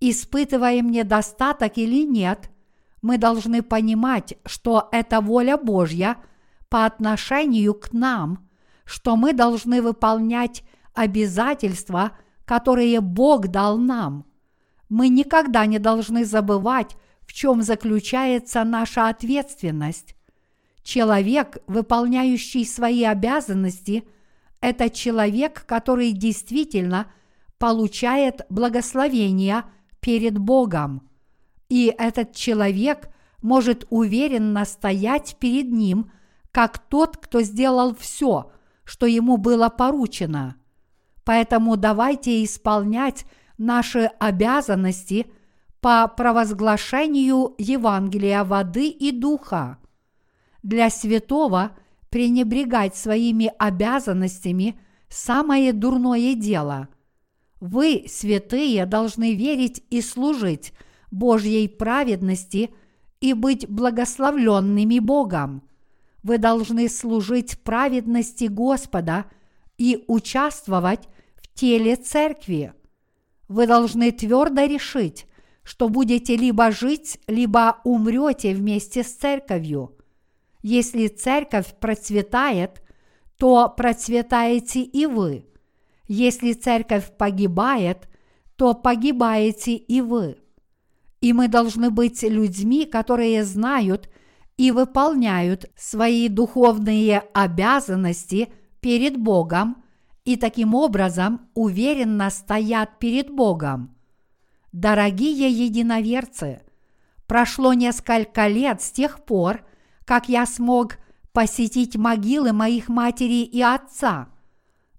[0.00, 2.50] испытываем недостаток или нет,
[3.02, 6.16] мы должны понимать, что это воля Божья
[6.68, 8.48] по отношению к нам,
[8.84, 12.12] что мы должны выполнять обязательства,
[12.44, 14.24] которые Бог дал нам.
[14.88, 16.96] Мы никогда не должны забывать,
[17.26, 20.14] в чем заключается наша ответственность.
[20.82, 24.08] Человек, выполняющий свои обязанности,
[24.60, 27.12] это человек, который действительно
[27.58, 29.64] получает благословение
[30.00, 31.07] перед Богом.
[31.68, 33.08] И этот человек
[33.42, 36.10] может уверенно стоять перед Ним,
[36.52, 38.50] как тот, кто сделал все,
[38.84, 40.56] что ему было поручено.
[41.24, 43.26] Поэтому давайте исполнять
[43.58, 45.26] наши обязанности
[45.80, 49.78] по провозглашению Евангелия воды и духа.
[50.62, 51.76] Для святого
[52.08, 56.88] пренебрегать своими обязанностями– самое дурное дело.
[57.60, 60.72] Вы, святые, должны верить и служить
[61.10, 62.70] Божьей праведности
[63.20, 65.62] и быть благословленными Богом.
[66.22, 69.26] Вы должны служить праведности Господа
[69.76, 72.72] и участвовать в теле церкви.
[73.48, 75.26] Вы должны твердо решить,
[75.62, 79.96] что будете либо жить, либо умрете вместе с церковью.
[80.62, 82.82] Если церковь процветает,
[83.38, 85.46] то процветаете и вы.
[86.08, 88.08] Если церковь погибает,
[88.56, 90.38] то погибаете и вы.
[91.20, 94.08] И мы должны быть людьми, которые знают
[94.56, 99.82] и выполняют свои духовные обязанности перед Богом
[100.24, 103.96] и таким образом уверенно стоят перед Богом.
[104.72, 106.60] Дорогие единоверцы,
[107.26, 109.64] прошло несколько лет с тех пор,
[110.04, 110.98] как я смог
[111.32, 114.28] посетить могилы моих матери и отца.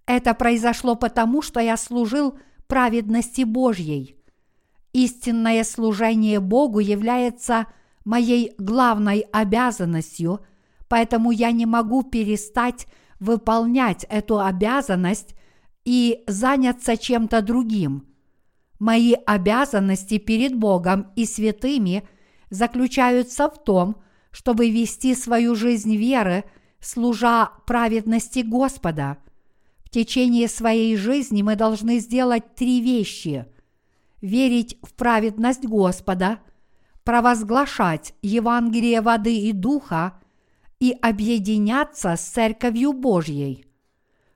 [0.05, 4.18] Это произошло потому, что я служил праведности Божьей.
[4.93, 7.67] Истинное служение Богу является
[8.05, 10.39] моей главной обязанностью,
[10.87, 12.87] поэтому я не могу перестать
[13.19, 15.35] выполнять эту обязанность
[15.85, 18.07] и заняться чем-то другим.
[18.79, 22.07] Мои обязанности перед Богом и святыми
[22.49, 23.97] заключаются в том,
[24.31, 26.45] чтобы вести свою жизнь веры,
[26.79, 29.17] служа праведности Господа.
[29.83, 33.45] В течение своей жизни мы должны сделать три вещи–
[34.21, 36.39] верить в праведность Господа,
[37.03, 40.19] провозглашать Евангелие воды и духа
[40.79, 43.65] и объединяться с Церковью Божьей.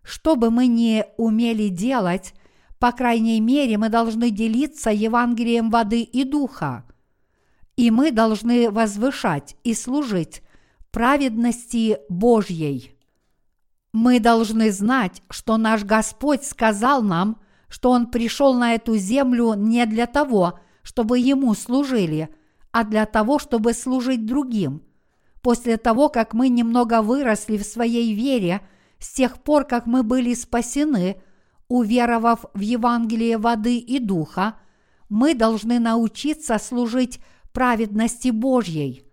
[0.03, 2.33] Что бы мы ни умели делать,
[2.79, 6.83] по крайней мере, мы должны делиться Евангелием воды и духа.
[7.77, 10.41] И мы должны возвышать и служить
[10.91, 12.91] праведности Божьей.
[13.93, 17.39] Мы должны знать, что наш Господь сказал нам,
[17.73, 22.29] что Он пришел на эту землю не для того, чтобы Ему служили,
[22.71, 24.83] а для того, чтобы служить другим.
[25.41, 28.61] После того, как мы немного выросли в своей вере,
[28.99, 31.19] с тех пор, как мы были спасены,
[31.67, 34.57] уверовав в Евангелие воды и духа,
[35.09, 37.21] мы должны научиться служить
[37.53, 39.03] праведности Божьей.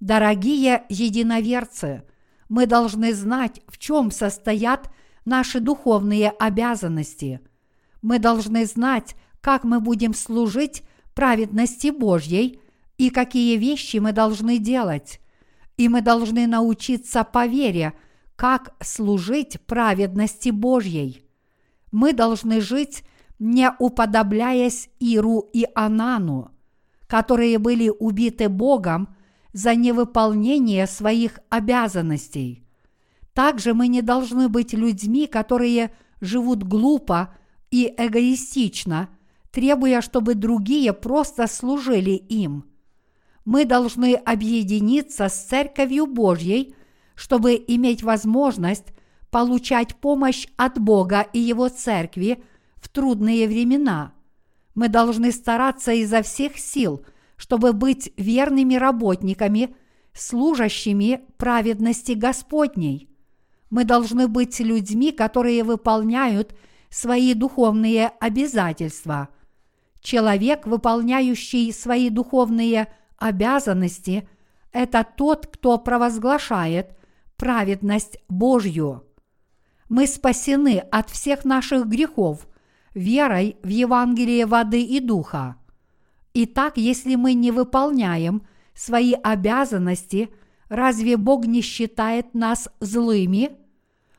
[0.00, 2.04] Дорогие единоверцы,
[2.48, 4.90] мы должны знать, в чем состоят
[5.26, 7.42] наши духовные обязанности.
[8.02, 10.82] Мы должны знать, как мы будем служить
[11.14, 12.60] праведности Божьей
[12.96, 15.20] и какие вещи мы должны делать.
[15.76, 17.94] И мы должны научиться по вере,
[18.36, 21.24] как служить праведности Божьей.
[21.90, 23.04] Мы должны жить,
[23.38, 26.50] не уподобляясь Иру и Анану,
[27.06, 29.16] которые были убиты Богом
[29.52, 32.64] за невыполнение своих обязанностей.
[33.32, 37.34] Также мы не должны быть людьми, которые живут глупо
[37.70, 39.08] и эгоистично,
[39.50, 42.64] требуя, чтобы другие просто служили им.
[43.44, 46.74] Мы должны объединиться с Церковью Божьей,
[47.14, 48.92] чтобы иметь возможность
[49.30, 52.42] получать помощь от Бога и Его Церкви
[52.76, 54.12] в трудные времена.
[54.74, 57.04] Мы должны стараться изо всех сил,
[57.36, 59.74] чтобы быть верными работниками,
[60.12, 63.08] служащими праведности Господней.
[63.70, 66.54] Мы должны быть людьми, которые выполняют
[66.90, 69.28] свои духовные обязательства.
[70.00, 74.28] Человек, выполняющий свои духовные обязанности,
[74.72, 76.96] это тот, кто провозглашает
[77.36, 79.04] праведность Божью.
[79.88, 82.46] Мы спасены от всех наших грехов
[82.94, 85.56] верой в Евангелие воды и духа.
[86.34, 90.28] Итак, если мы не выполняем свои обязанности,
[90.68, 93.50] разве Бог не считает нас злыми?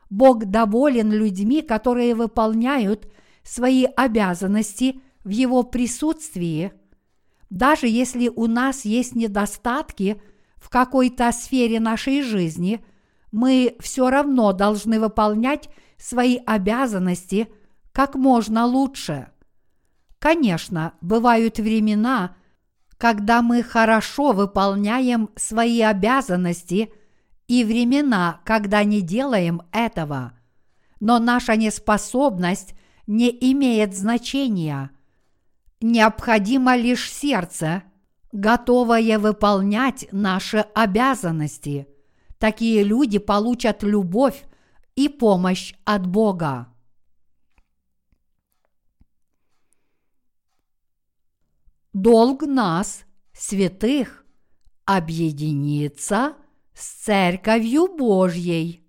[0.10, 3.12] Бог доволен людьми, которые выполняют
[3.43, 6.72] свои обязанности в Его присутствии.
[7.49, 10.22] Даже если у нас есть недостатки
[10.57, 12.84] в какой-то сфере нашей жизни,
[13.32, 17.47] мы все равно должны выполнять свои обязанности
[17.91, 19.30] как можно лучше.
[20.20, 22.36] Конечно, бывают времена,
[22.97, 26.91] когда мы хорошо выполняем свои обязанности,
[27.50, 30.32] и времена, когда не делаем этого.
[31.02, 32.74] Но наша неспособность
[33.08, 34.91] не имеет значения.
[35.82, 37.84] Необходимо лишь сердце,
[38.32, 41.88] готовое выполнять наши обязанности.
[42.38, 44.45] Такие люди получат любовь
[44.95, 46.70] и помощь от Бога.
[51.93, 54.26] долг нас, святых,
[54.86, 56.36] объединиться
[56.80, 58.88] с Церковью Божьей.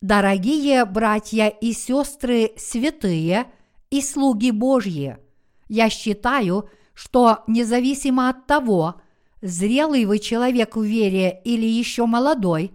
[0.00, 3.46] Дорогие братья и сестры святые
[3.90, 5.18] и слуги Божьи,
[5.68, 9.02] я считаю, что независимо от того,
[9.42, 12.72] зрелый вы человек в вере или еще молодой,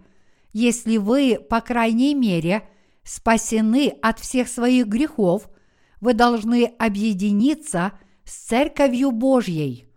[0.52, 2.68] если вы, по крайней мере,
[3.02, 5.50] спасены от всех своих грехов–
[6.00, 7.92] вы должны объединиться
[8.24, 9.89] с Церковью Божьей.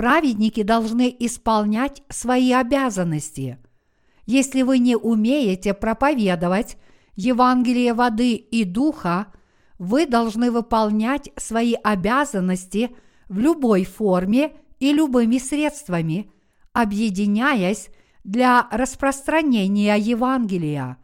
[0.00, 3.58] Праведники должны исполнять свои обязанности.
[4.24, 6.78] Если вы не умеете проповедовать
[7.16, 9.26] Евангелие воды и духа,
[9.78, 12.96] вы должны выполнять свои обязанности
[13.28, 16.32] в любой форме и любыми средствами,
[16.72, 17.90] объединяясь
[18.24, 20.96] для распространения Евангелия.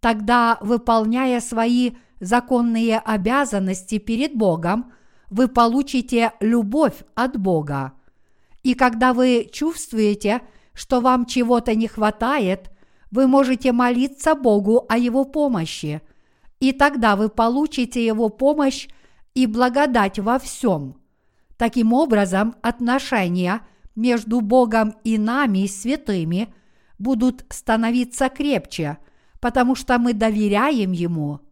[0.00, 4.90] Тогда, выполняя свои законные обязанности перед Богом,
[5.28, 7.92] вы получите любовь от Бога.
[8.62, 10.42] И когда вы чувствуете,
[10.74, 12.70] что вам чего-то не хватает,
[13.10, 16.00] вы можете молиться Богу о Его помощи,
[16.60, 18.88] и тогда вы получите Его помощь
[19.34, 20.96] и благодать во всем.
[21.56, 23.60] Таким образом, отношения
[23.94, 26.54] между Богом и нами, святыми,
[26.98, 28.98] будут становиться крепче,
[29.40, 31.40] потому что мы доверяем Ему–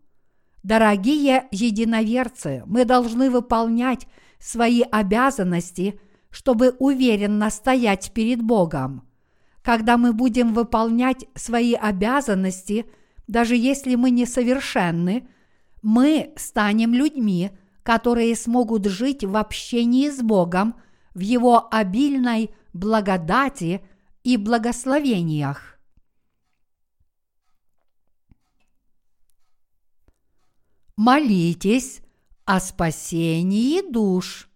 [0.63, 4.07] Дорогие единоверцы, мы должны выполнять
[4.39, 5.99] свои обязанности,
[6.31, 9.07] чтобы уверенно стоять перед Богом.
[9.63, 12.87] Когда мы будем выполнять свои обязанности,
[13.27, 15.29] даже если мы несовершенны,
[15.83, 17.51] мы станем людьми,
[17.83, 20.75] которые смогут жить в общении с Богом
[21.15, 23.83] в Его обильной благодати
[24.23, 25.71] и благословениях.
[31.01, 32.03] молитесь
[32.45, 34.50] о спасении душ.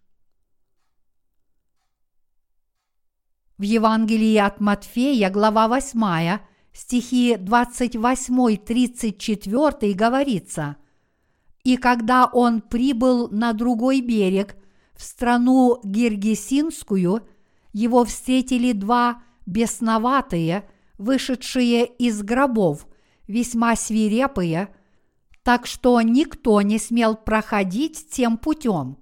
[3.58, 6.38] В Евангелии от Матфея, глава 8,
[6.72, 10.76] стихи 28-34 говорится,
[11.62, 14.56] «И когда он прибыл на другой берег,
[14.94, 17.26] в страну Гергесинскую,
[17.72, 22.86] его встретили два бесноватые, вышедшие из гробов,
[23.26, 24.68] весьма свирепые–
[25.44, 28.96] так что никто не смел проходить тем путем.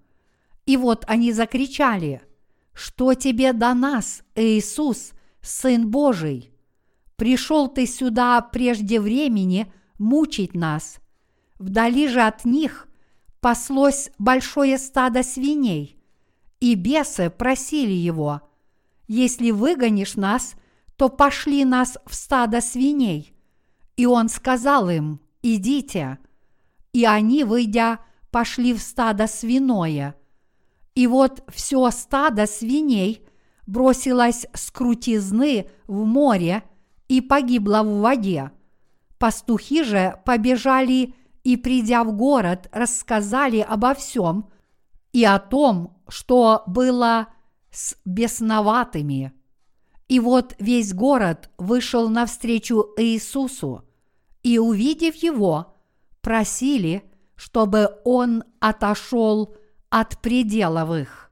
[0.66, 2.20] И вот они закричали,
[2.72, 6.52] «Что тебе до нас, Иисус, Сын Божий?
[7.16, 10.98] Пришел ты сюда прежде времени мучить нас.
[11.58, 12.88] Вдали же от них
[13.40, 15.96] паслось большое стадо свиней,
[16.60, 18.42] и бесы просили его,
[19.08, 20.54] «Если выгонишь нас,
[20.96, 23.34] то пошли нас в стадо свиней».
[23.96, 26.18] И он сказал им, «Идите».
[26.92, 27.98] И они, выйдя,
[28.30, 30.14] пошли в стадо свиное.
[30.94, 33.26] И вот все стадо свиней
[33.66, 36.62] бросилось с крутизны в море
[37.08, 38.50] и погибло в воде.
[39.18, 41.14] Пастухи же побежали
[41.44, 44.50] и, придя в город, рассказали обо всем
[45.12, 47.28] и о том, что было
[47.70, 49.32] с бесноватыми.
[50.08, 53.84] И вот весь город вышел навстречу Иисусу,
[54.42, 55.74] и, увидев его,
[56.20, 57.02] просили,
[57.34, 59.56] чтобы он отошел
[59.92, 61.30] от пределов их.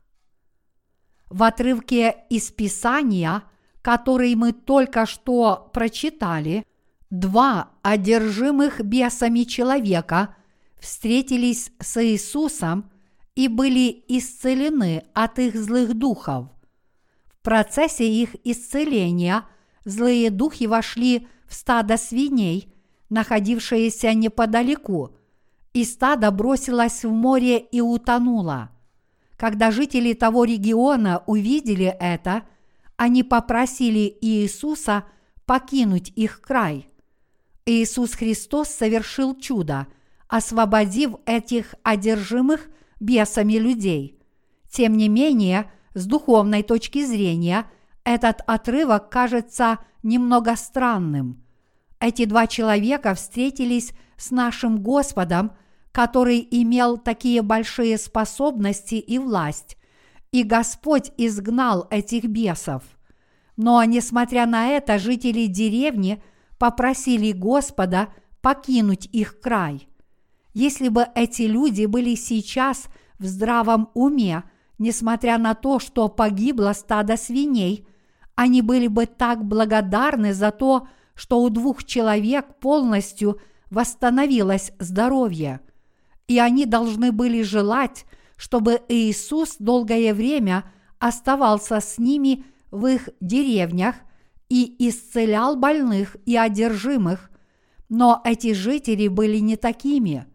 [1.30, 3.44] В отрывке из Писания,
[3.80, 6.66] который мы только что прочитали,
[7.08, 10.36] два одержимых бесами человека
[10.78, 12.90] встретились с Иисусом
[13.34, 16.48] и были исцелены от их злых духов.
[17.24, 19.44] В процессе их исцеления
[19.86, 22.74] злые духи вошли в стадо свиней,
[23.08, 25.16] находившееся неподалеку,
[25.72, 28.70] и стадо бросилось в море и утонуло.
[29.36, 32.42] Когда жители того региона увидели это,
[32.96, 35.04] они попросили Иисуса
[35.46, 36.88] покинуть их край.
[37.64, 39.86] Иисус Христос совершил чудо,
[40.28, 42.68] освободив этих одержимых
[43.00, 44.20] бесами людей.
[44.70, 47.66] Тем не менее, с духовной точки зрения,
[48.04, 51.42] этот отрывок кажется немного странным.
[52.00, 55.52] Эти два человека встретились с нашим Господом,
[55.92, 59.76] который имел такие большие способности и власть,
[60.32, 62.82] и Господь изгнал этих бесов.
[63.56, 66.22] Но, несмотря на это, жители деревни
[66.58, 68.08] попросили Господа
[68.40, 69.86] покинуть их край.
[70.54, 72.86] Если бы эти люди были сейчас
[73.18, 74.44] в здравом уме,
[74.78, 77.86] несмотря на то, что погибло стадо свиней,
[78.36, 80.88] они были бы так благодарны за то, что
[81.38, 85.60] у двух человек полностью восстановилось здоровье.
[86.28, 88.06] И они должны были желать,
[88.38, 90.64] чтобы Иисус долгое время
[90.98, 93.96] оставался с ними в их деревнях
[94.48, 97.30] и исцелял больных и одержимых,
[97.90, 100.26] но эти жители были не такими.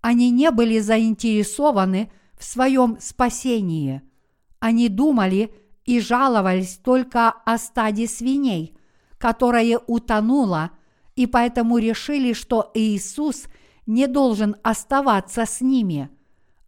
[0.00, 4.00] Они не были заинтересованы в своем спасении.
[4.58, 5.54] Они думали
[5.84, 8.74] и жаловались только о стаде свиней,
[9.24, 10.72] которое утонуло,
[11.16, 13.46] и поэтому решили, что Иисус
[13.86, 16.10] не должен оставаться с ними.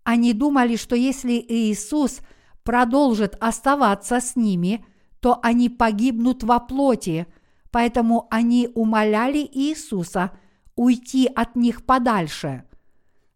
[0.05, 2.21] Они думали, что если Иисус
[2.65, 4.87] продолжит оставаться с ними,
[5.21, 7.27] то они погибнут во плоти,
[7.71, 10.31] поэтому они умоляли Иисуса
[10.77, 12.65] уйти от них подальше–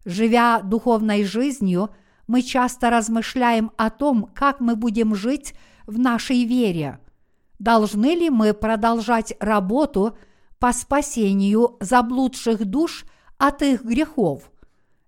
[0.03, 1.91] Живя духовной жизнью,
[2.25, 5.53] мы часто размышляем о том, как мы будем жить
[5.85, 6.99] в нашей вере.
[7.61, 10.17] Должны ли мы продолжать работу
[10.57, 13.05] по спасению заблудших душ
[13.37, 14.51] от их грехов?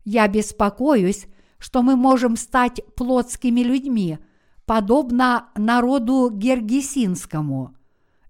[0.06, 1.26] Я беспокоюсь,
[1.58, 4.20] что мы можем стать плотскими людьми,
[4.68, 7.76] подобно народу гергесинскому.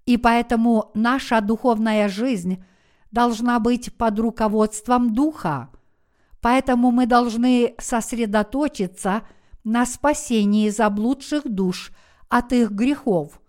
[0.05, 2.63] И поэтому наша духовная жизнь
[3.11, 5.69] должна быть под руководством Духа–
[6.43, 9.21] Поэтому мы должны сосредоточиться
[9.63, 11.93] на спасении заблудших душ
[12.27, 13.39] от их грехов.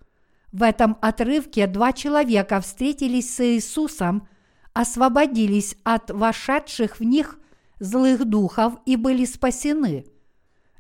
[0.55, 4.27] В этом отрывке два человека встретились с Иисусом,
[4.73, 7.39] освободились от вошедших в них
[7.79, 10.07] злых духов и были спасены.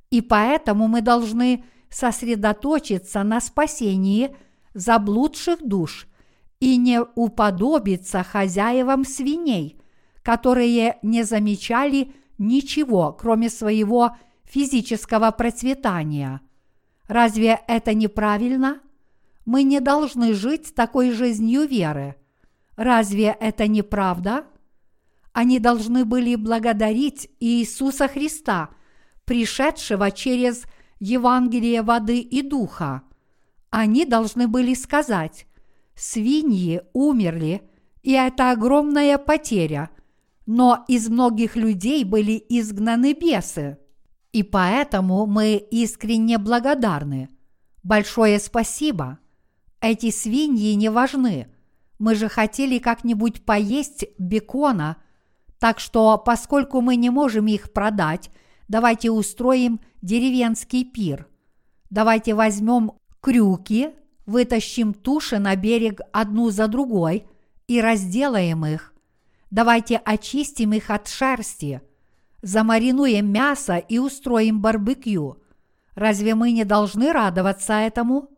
[0.08, 4.34] И поэтому мы должны сосредоточиться на спасении
[4.72, 6.06] заблудших душ
[6.58, 9.78] и не уподобиться хозяевам свиней–
[10.24, 16.40] которые не замечали ничего, кроме своего физического процветания.
[17.06, 18.80] Разве это неправильно?
[19.44, 22.16] Мы не должны жить такой жизнью веры.
[22.76, 24.44] Разве это не правда?
[25.32, 28.70] Они должны были благодарить Иисуса Христа,
[29.24, 30.64] пришедшего через
[30.98, 33.02] Евангелие воды и духа.
[33.70, 35.46] Они должны были сказать,
[35.94, 37.62] свиньи умерли,
[38.02, 39.90] и это огромная потеря–
[40.46, 43.78] но из многих людей были изгнаны бесы.
[44.32, 47.28] И поэтому мы искренне благодарны.
[47.82, 49.18] Большое спасибо.
[49.86, 51.46] Эти свиньи не важны.
[51.98, 54.96] Мы же хотели как-нибудь поесть бекона,
[55.58, 58.30] так что, поскольку мы не можем их продать,
[58.66, 61.28] давайте устроим деревенский пир.
[61.90, 63.90] Давайте возьмем крюки,
[64.24, 67.26] вытащим туши на берег одну за другой
[67.66, 68.94] и разделаем их
[69.50, 71.82] Давайте очистим их от шерсти,
[72.40, 75.42] замаринуем мясо и устроим барбекю.
[75.94, 78.33] Разве мы не должны радоваться этому?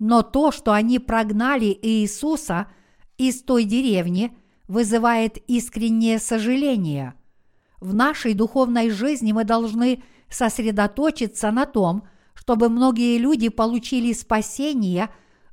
[0.00, 2.66] Но то, что они прогнали Иисуса
[3.16, 4.36] из той деревни,
[4.66, 7.14] вызывает искреннее сожаление.
[7.80, 12.02] В нашей духовной жизни мы должны сосредоточиться на том,
[12.34, 15.10] чтобы многие люди получили спасение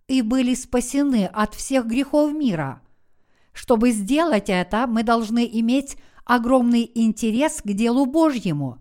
[0.07, 2.81] и были спасены от всех грехов мира–
[3.57, 8.77] чтобы сделать это, мы должны иметь огромный интерес к делу Божьему.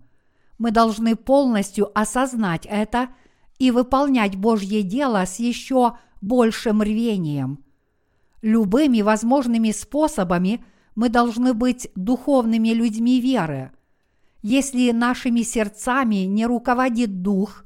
[0.59, 3.09] Мы должны полностью осознать это
[3.59, 7.63] и выполнять Божье дело с еще большим рвением.
[8.41, 10.63] Любыми возможными способами
[10.95, 13.71] мы должны быть духовными людьми веры.
[14.41, 17.65] Если нашими сердцами не руководит дух,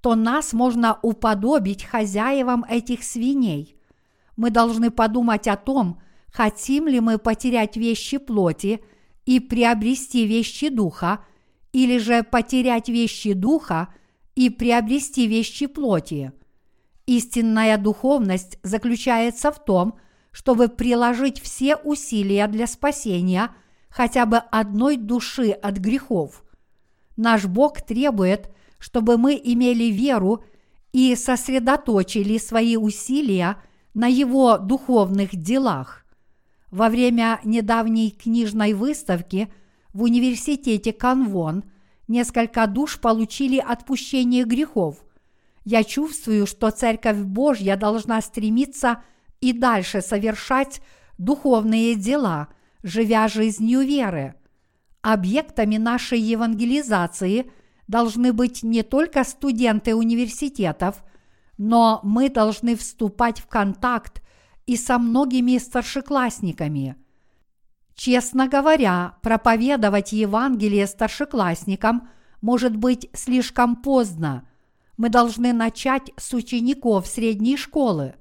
[0.00, 3.76] то нас можно уподобить хозяевам этих свиней.
[4.36, 6.00] Мы должны подумать о том,
[6.32, 8.84] хотим ли мы потерять вещи плоти
[9.24, 11.24] и приобрести вещи духа,
[11.72, 13.88] или же потерять вещи духа
[14.34, 16.32] и приобрести вещи плоти.
[17.06, 19.98] Истинная духовность заключается в том,
[20.32, 23.50] чтобы приложить все усилия для спасения
[23.88, 26.42] хотя бы одной души от грехов.
[27.16, 30.44] Наш Бог требует, чтобы мы имели веру
[30.92, 33.58] и сосредоточили свои усилия
[33.94, 36.04] на Его духовных делах.
[36.72, 39.52] Во время недавней книжной выставки
[39.92, 41.62] в университете Канвон
[42.08, 45.04] несколько душ получили отпущение грехов.
[45.64, 49.02] Я чувствую, что Церковь Божья должна стремиться
[49.40, 50.80] и дальше совершать
[51.18, 52.48] духовные дела,
[52.82, 54.34] живя жизнью веры.
[55.00, 57.50] Объектами нашей евангелизации
[57.88, 61.02] должны быть не только студенты университетов,
[61.58, 64.22] но мы должны вступать в контакт
[64.66, 66.96] и со многими старшеклассниками.
[67.94, 72.08] Честно говоря, проповедовать Евангелие старшеклассникам
[72.40, 74.48] может быть слишком поздно.
[74.96, 78.14] Мы должны начать с учеников средней школы.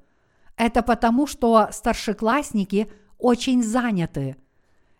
[0.57, 4.35] Это потому, что старшеклассники очень заняты.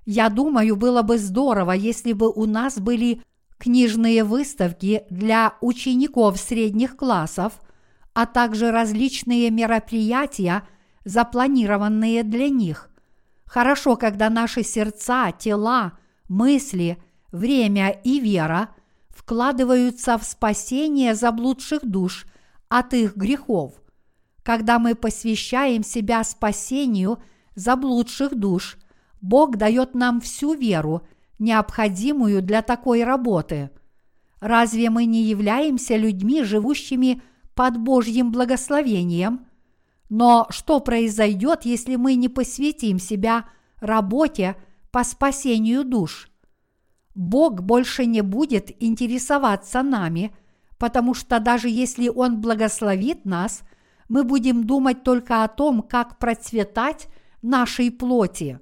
[0.06, 3.22] Я думаю, было бы здорово, если бы у нас были
[3.58, 7.62] книжные выставки для учеников средних классов,
[8.14, 10.64] а также различные мероприятия,
[11.06, 12.90] запланированные для них.
[13.54, 15.94] Хорошо, когда наши сердца, тела,
[16.28, 16.98] мысли,
[17.32, 18.70] время и вера
[19.10, 22.26] вкладываются в спасение заблудших душ
[22.68, 23.76] от их грехов.
[24.42, 27.22] Когда мы посвящаем себя спасению
[27.54, 28.80] заблудших душ,
[29.22, 31.04] Бог дает нам всю веру,
[31.38, 33.70] необходимую для такой работы.
[34.40, 37.22] Разве мы не являемся людьми, живущими
[37.54, 39.46] под Божьим благословением–
[40.16, 43.46] но что произойдет, если мы не посвятим себя
[43.80, 44.56] работе
[44.92, 46.30] по спасению душ?
[47.16, 50.36] Бог больше не будет интересоваться нами,
[50.78, 53.64] потому что даже если Он благословит нас,
[54.08, 57.08] мы будем думать только о том, как процветать
[57.42, 58.60] нашей плоти.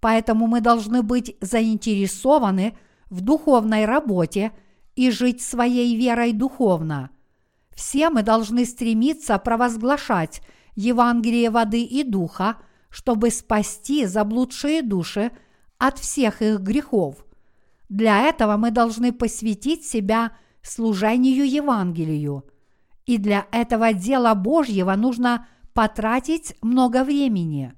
[0.00, 2.78] Поэтому мы должны быть заинтересованы
[3.10, 4.52] в духовной работе
[4.96, 7.10] и жить своей верой духовно.
[7.74, 10.40] Все мы должны стремиться провозглашать
[10.78, 12.56] Евангелие воды и духа,
[12.88, 15.32] чтобы спасти заблудшие души
[15.76, 17.16] от всех их грехов.
[17.88, 20.30] Для этого мы должны посвятить себя
[20.62, 22.44] служению Евангелию.
[23.06, 27.74] И для этого дела Божьего нужно потратить много времени.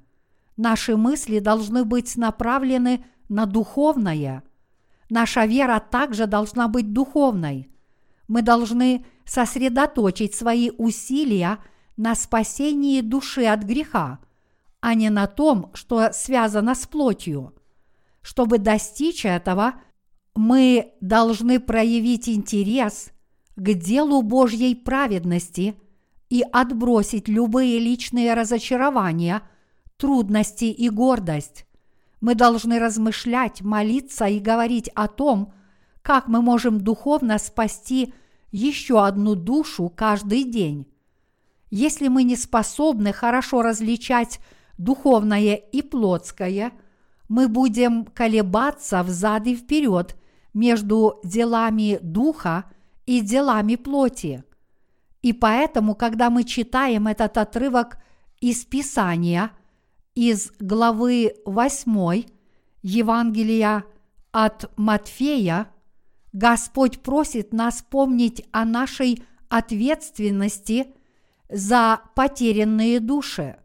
[0.59, 4.43] Наши мысли должны быть направлены на духовное.
[5.09, 7.71] Наша вера также должна быть духовной.
[8.29, 11.61] Мы должны сосредоточить свои усилия–
[12.01, 14.21] на спасении души от греха,
[14.81, 17.55] а не на том, что связано с плотью.
[18.23, 19.75] Чтобы достичь этого,
[20.35, 23.11] мы должны проявить интерес
[23.55, 25.75] к делу Божьей праведности
[26.31, 29.43] и отбросить любые личные разочарования,
[29.99, 31.67] трудности и гордость.
[32.23, 35.53] Мы должны размышлять, молиться и говорить о том,
[36.01, 38.15] как мы можем духовно спасти
[38.53, 40.90] еще одну душу каждый день.
[41.71, 44.41] Если мы не способны хорошо различать
[44.77, 46.73] духовное и плотское,
[47.29, 50.17] мы будем колебаться взад и вперед
[50.53, 52.65] между делами духа
[53.07, 54.43] и делами плоти.
[55.23, 57.99] И поэтому, когда мы читаем этот отрывок
[58.41, 59.53] из Писания,
[60.17, 62.25] из главы 8
[62.83, 63.85] Евангелия
[64.33, 65.69] от Матфея,
[66.33, 70.95] Господь просит нас помнить о нашей ответственности–
[71.51, 73.57] за потерянные души.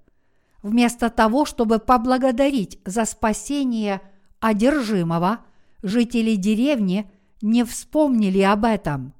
[0.62, 4.02] Вместо того, чтобы поблагодарить за спасение
[4.40, 5.40] одержимого,
[5.84, 7.12] жители деревни
[7.42, 9.14] не вспомнили об этом,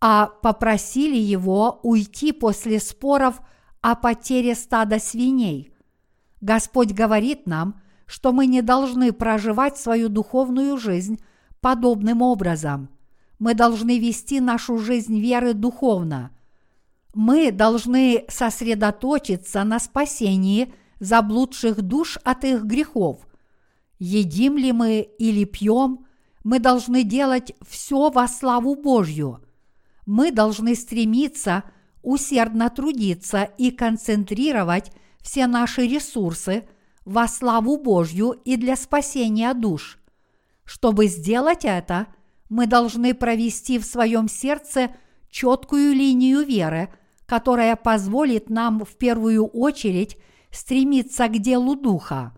[0.00, 3.40] а попросили его уйти после споров
[3.82, 5.72] о потере стада свиней.
[6.40, 11.20] Господь говорит нам, что мы не должны проживать свою духовную жизнь
[11.60, 12.88] подобным образом.
[13.38, 16.30] Мы должны вести нашу жизнь веры духовно–
[17.16, 23.26] мы должны сосредоточиться на спасении заблудших душ от их грехов.
[23.98, 26.06] Едим ли мы или пьем,
[26.44, 29.40] мы должны делать все во славу Божью.
[30.04, 31.64] Мы должны стремиться
[32.02, 34.92] усердно трудиться и концентрировать
[35.22, 36.68] все наши ресурсы
[37.06, 39.98] во славу Божью и для спасения душ.
[40.64, 42.08] Чтобы сделать это,
[42.50, 44.90] мы должны провести в своем сердце
[45.30, 46.90] четкую линию веры,
[47.26, 50.16] которая позволит нам в первую очередь
[50.50, 52.32] стремиться к делу Духа.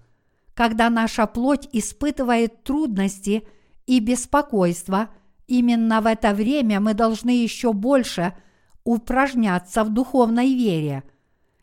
[0.55, 3.47] Когда наша плоть испытывает трудности
[3.87, 5.11] и беспокойство,
[5.47, 8.35] именно в это время мы должны еще больше
[8.83, 11.05] упражняться в духовной вере.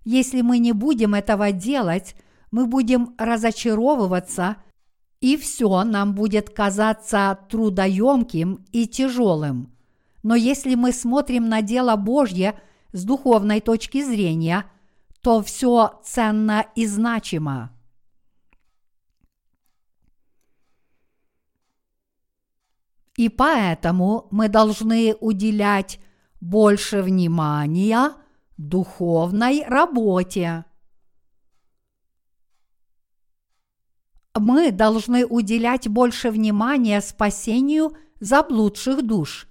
[0.06, 2.16] Если мы не будем этого делать,
[2.52, 4.58] мы будем разочаровываться,
[5.20, 9.74] и все нам будет казаться трудоемким и тяжелым.
[10.22, 12.60] Но если мы смотрим на дело Божье
[12.96, 14.64] с духовной точки зрения,
[15.22, 17.78] то все ценно и значимо.
[23.18, 26.00] И поэтому мы должны уделять
[26.40, 28.14] больше внимания
[28.56, 30.64] духовной работе.
[34.34, 37.92] Мы должны уделять больше внимания спасению
[38.22, 39.50] заблудших душ.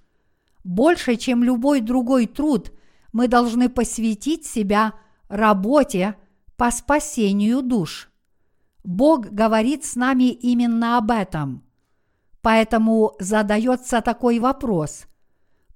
[0.63, 2.71] Больше, чем любой другой труд,
[3.15, 4.93] мы должны посвятить себя
[5.29, 6.15] работе
[6.57, 8.11] по спасению душ.
[8.83, 11.63] Бог говорит с нами именно об этом.
[12.41, 15.05] Поэтому задается такой вопрос.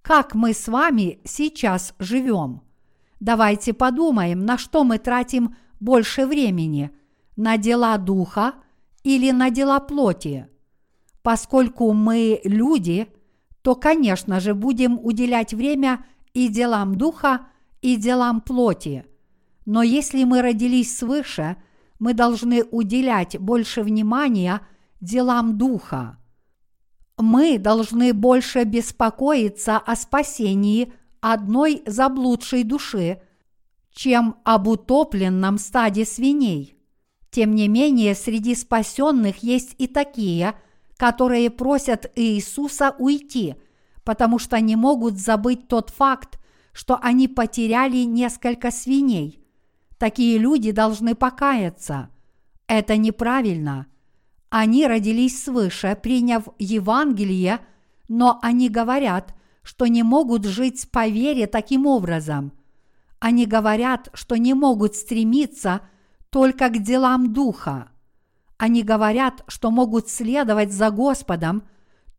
[0.02, 2.62] Как мы с вами сейчас живем?
[3.22, 6.92] Давайте подумаем, на что мы тратим больше времени–
[7.40, 8.56] на дела духа
[9.04, 10.48] или на дела плоти.
[11.24, 13.08] Поскольку мы люди,
[13.62, 17.48] то, конечно же, будем уделять время и делам духа,
[17.82, 19.06] и делам плоти.
[19.66, 21.58] Но если мы родились свыше,
[22.00, 24.62] мы должны уделять больше внимания
[25.02, 26.20] делам духа
[27.22, 33.22] мы должны больше беспокоиться о спасении одной заблудшей души,
[33.92, 36.78] чем об утопленном стаде свиней.
[37.30, 40.56] Тем не менее, среди спасенных есть и такие,
[40.98, 43.56] которые просят Иисуса уйти,
[44.10, 46.40] потому что не могут забыть тот факт,
[46.74, 49.40] что они потеряли несколько свиней.
[50.00, 52.10] Такие люди должны покаяться.
[52.66, 53.86] Это неправильно–
[54.50, 57.60] они родились свыше, приняв Евангелие,
[58.08, 62.52] но они говорят, что не могут жить по вере таким образом.
[63.20, 65.82] Они говорят, что не могут стремиться
[66.32, 67.90] только к делам Духа.
[68.58, 71.64] Они говорят, что могут следовать за Господом,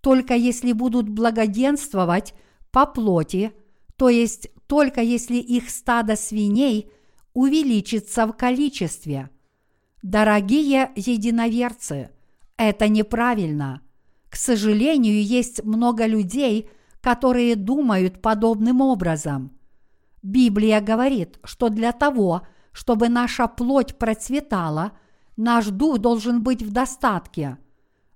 [0.01, 2.35] только если будут благоденствовать
[2.71, 3.53] по плоти,
[3.97, 6.91] то есть только если их стадо свиней
[7.35, 9.31] увеличится в количестве.
[10.03, 12.11] Дорогие единоверцы–
[12.57, 13.83] это неправильно.
[14.31, 16.71] К сожалению, есть много людей,
[17.01, 19.53] которые думают подобным образом.
[20.23, 24.93] Библия говорит, что для того, чтобы наша плоть процветала,
[25.37, 27.59] наш дух должен быть в достатке.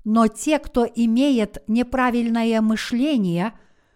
[0.05, 3.53] Но те, кто имеет неправильное мышление,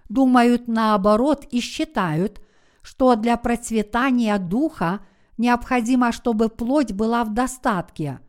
[0.09, 2.41] думают наоборот и считают,
[2.83, 5.01] что для процветания духа
[5.37, 8.21] необходимо, чтобы плоть была в достатке.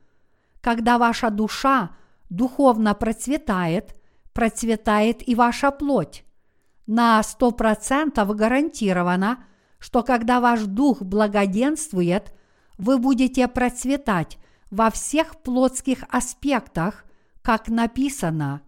[0.61, 1.91] Когда ваша душа
[2.29, 3.95] духовно процветает,
[4.33, 6.25] процветает и ваша плоть.
[6.85, 9.43] На сто процентов гарантировано,
[9.79, 12.33] что когда ваш дух благоденствует,
[12.77, 14.37] вы будете процветать
[14.69, 17.05] во всех плотских аспектах,
[17.41, 18.61] как написано.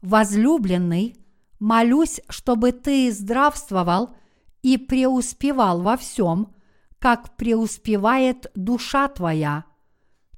[0.00, 1.16] Возлюбленный,
[1.58, 4.14] молюсь, чтобы ты здравствовал
[4.62, 6.54] и преуспевал во всем,
[6.98, 9.64] как преуспевает душа твоя–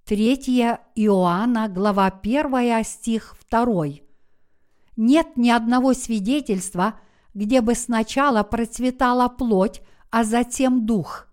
[0.07, 0.37] 3
[0.97, 3.87] Иоанна, глава 1, стих 2.
[4.99, 7.01] Нет ни одного свидетельства,
[7.33, 11.27] где бы сначала процветала плоть, а затем дух.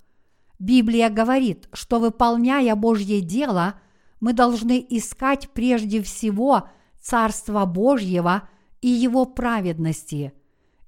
[0.58, 3.74] Библия говорит, что выполняя Божье дело,
[4.22, 6.70] мы должны искать прежде всего
[7.02, 8.48] Царство Божьего
[8.80, 10.32] и Его праведности.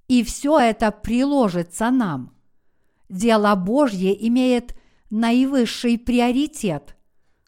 [0.07, 2.33] И все это приложится нам.
[3.09, 4.77] Дело Божье имеет
[5.09, 6.95] наивысший приоритет–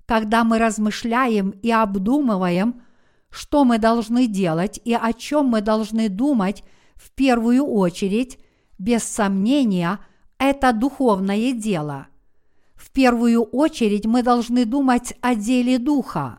[0.06, 2.82] когда мы размышляем и обдумываем,
[3.30, 6.64] что мы должны делать и о чем мы должны думать
[6.96, 8.40] в первую очередь,
[8.78, 10.00] без сомнения,
[10.38, 12.08] это духовное дело.
[12.86, 16.38] В первую очередь мы должны думать о деле Духа.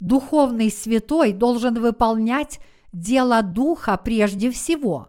[0.00, 2.60] Духовный святой должен выполнять
[2.94, 5.08] дело Духа прежде всего.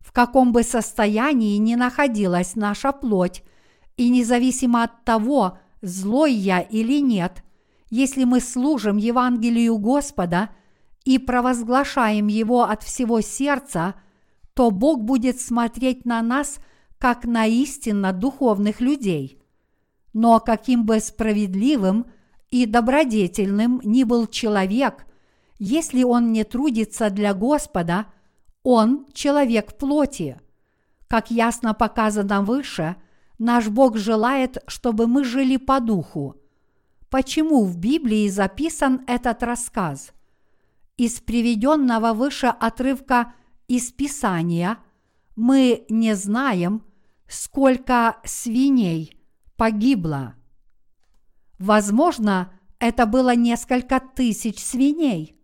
[0.00, 3.44] В каком бы состоянии ни находилась наша плоть,
[3.96, 7.44] и независимо от того, злой я или нет,
[7.88, 10.50] если мы служим Евангелию Господа
[11.04, 13.94] и провозглашаем его от всего сердца,
[14.52, 16.58] то Бог будет смотреть на нас
[16.98, 19.40] как на истинно духовных людей.
[20.18, 22.06] Но каким бы справедливым
[22.48, 25.04] и добродетельным ни был человек,
[25.58, 28.06] если он не трудится для Господа,
[28.62, 30.40] он человек плоти.
[31.06, 32.96] Как ясно показано выше,
[33.38, 36.36] наш Бог желает, чтобы мы жили по духу.
[37.10, 40.12] Почему в Библии записан этот рассказ?
[40.96, 43.34] Из приведенного выше отрывка
[43.68, 44.78] из Писания
[45.36, 46.86] мы не знаем,
[47.28, 49.15] сколько свиней
[49.56, 50.34] погибло.
[51.58, 55.36] Возможно, это было несколько тысяч свиней,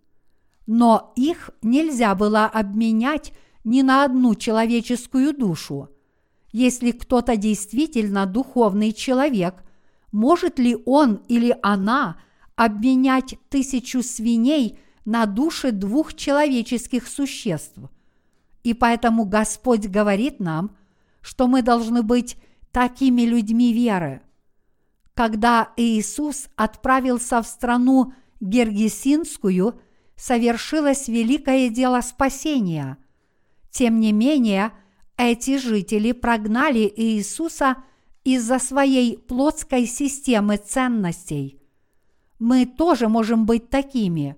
[0.66, 3.32] но их нельзя было обменять
[3.64, 5.88] ни на одну человеческую душу.
[6.52, 9.64] Если кто-то действительно духовный человек,
[10.10, 12.18] может ли он или она
[12.54, 17.78] обменять тысячу свиней на души двух человеческих существ?
[18.62, 20.76] И поэтому Господь говорит нам,
[21.22, 22.36] что мы должны быть
[22.72, 24.22] такими людьми веры.
[25.14, 29.78] Когда Иисус отправился в страну Гергесинскую,
[30.16, 32.96] совершилось великое дело спасения.
[33.70, 34.72] Тем не менее,
[35.16, 37.76] эти жители прогнали Иисуса
[38.24, 41.60] из-за своей плотской системы ценностей.
[42.38, 44.36] Мы тоже можем быть такими.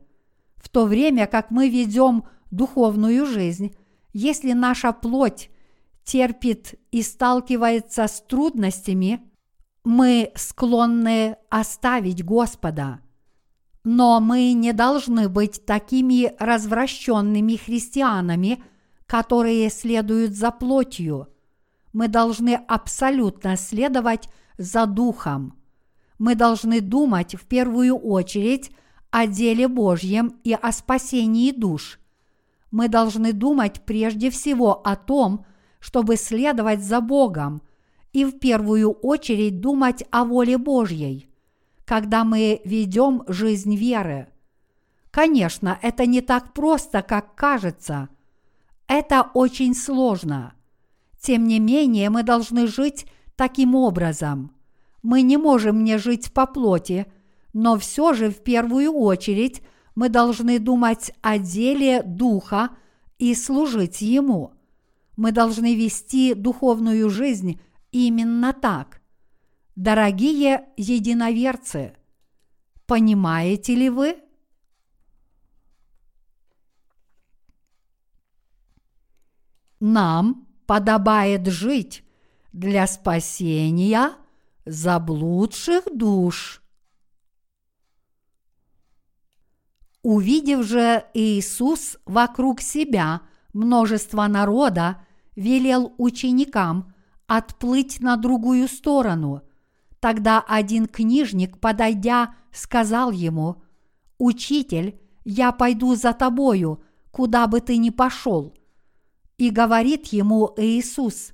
[0.57, 3.74] В то время как мы ведем духовную жизнь,
[4.12, 5.51] если наша плоть
[6.05, 9.21] терпит и сталкивается с трудностями,
[9.85, 13.01] мы склонны оставить Господа.
[13.83, 18.63] Но мы не должны быть такими развращенными христианами,
[19.07, 21.29] которые следуют за плотью.
[21.93, 25.59] Мы должны абсолютно следовать за Духом.
[26.19, 28.71] Мы должны думать в первую очередь
[29.11, 31.99] о деле Божьем и о спасении душ.
[32.71, 35.45] Мы должны думать прежде всего о том,
[35.85, 37.61] чтобы следовать за Богом
[38.14, 41.28] и в первую очередь думать о воле Божьей,
[41.85, 44.28] когда мы ведем жизнь веры.
[45.11, 48.09] Конечно, это не так просто, как кажется.
[48.89, 50.55] Это очень сложно.
[51.20, 53.05] Тем не менее, мы должны жить
[53.37, 54.53] таким образом.
[55.03, 57.05] Мы не можем не жить по плоти,
[57.53, 59.61] но все же в первую очередь
[59.95, 62.70] мы должны думать о деле Духа
[63.18, 64.53] и служить Ему–
[65.17, 67.61] мы должны вести духовную жизнь
[67.91, 69.01] именно так.
[69.77, 71.97] Дорогие единоверцы,
[72.87, 74.17] понимаете ли вы?
[79.81, 82.05] Нам подобает жить
[82.53, 84.12] для спасения
[84.65, 86.62] заблудших душ.
[90.03, 95.04] Увидев же Иисус вокруг себя множество народа,
[95.37, 96.93] велел ученикам
[97.26, 99.43] отплыть на другую сторону.
[100.01, 103.62] Тогда один книжник, подойдя, сказал ему,
[104.18, 108.55] «Учитель, я пойду за тобою, куда бы ты ни пошел».
[109.39, 111.32] И говорит ему Иисус,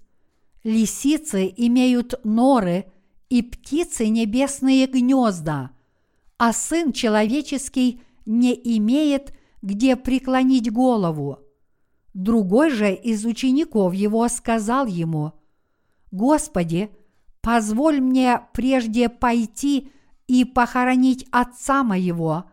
[0.62, 2.86] «Лисицы имеют норы,
[3.28, 5.70] и птицы небесные гнезда,
[6.36, 11.49] а Сын Человеческий не имеет где преклонить голову».
[12.14, 15.32] Другой же из учеников его сказал ему,
[16.10, 16.90] «Господи,
[17.40, 19.92] позволь мне прежде пойти
[20.26, 22.46] и похоронить отца моего».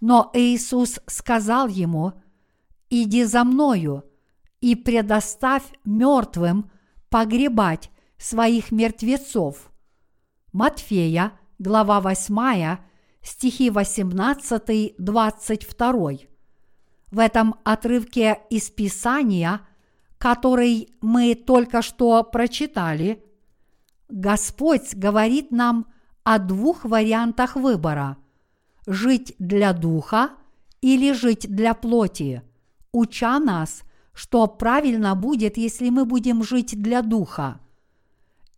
[0.00, 2.14] Но Иисус сказал ему,
[2.88, 4.04] «Иди за мною
[4.60, 6.70] и предоставь мертвым
[7.10, 9.70] погребать своих мертвецов».
[10.52, 12.78] Матфея, глава 8,
[13.22, 16.29] стихи 18-22.
[17.10, 19.62] В этом отрывке из Писания,
[20.18, 23.24] который мы только что прочитали,
[24.08, 25.86] Господь говорит нам
[26.22, 28.16] о двух вариантах выбора–
[28.86, 30.30] жить для духа
[30.80, 32.42] или жить для плоти,
[32.92, 33.82] уча нас,
[34.12, 37.60] что правильно будет, если мы будем жить для духа.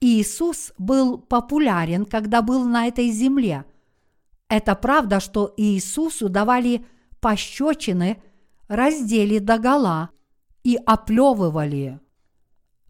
[0.01, 3.65] Иисус был популярен, когда был на этой земле.
[4.49, 6.85] Это правда, что Иисусу давали
[7.21, 8.23] пощечины–
[8.73, 10.09] раздели догола
[10.65, 12.01] и оплевывали.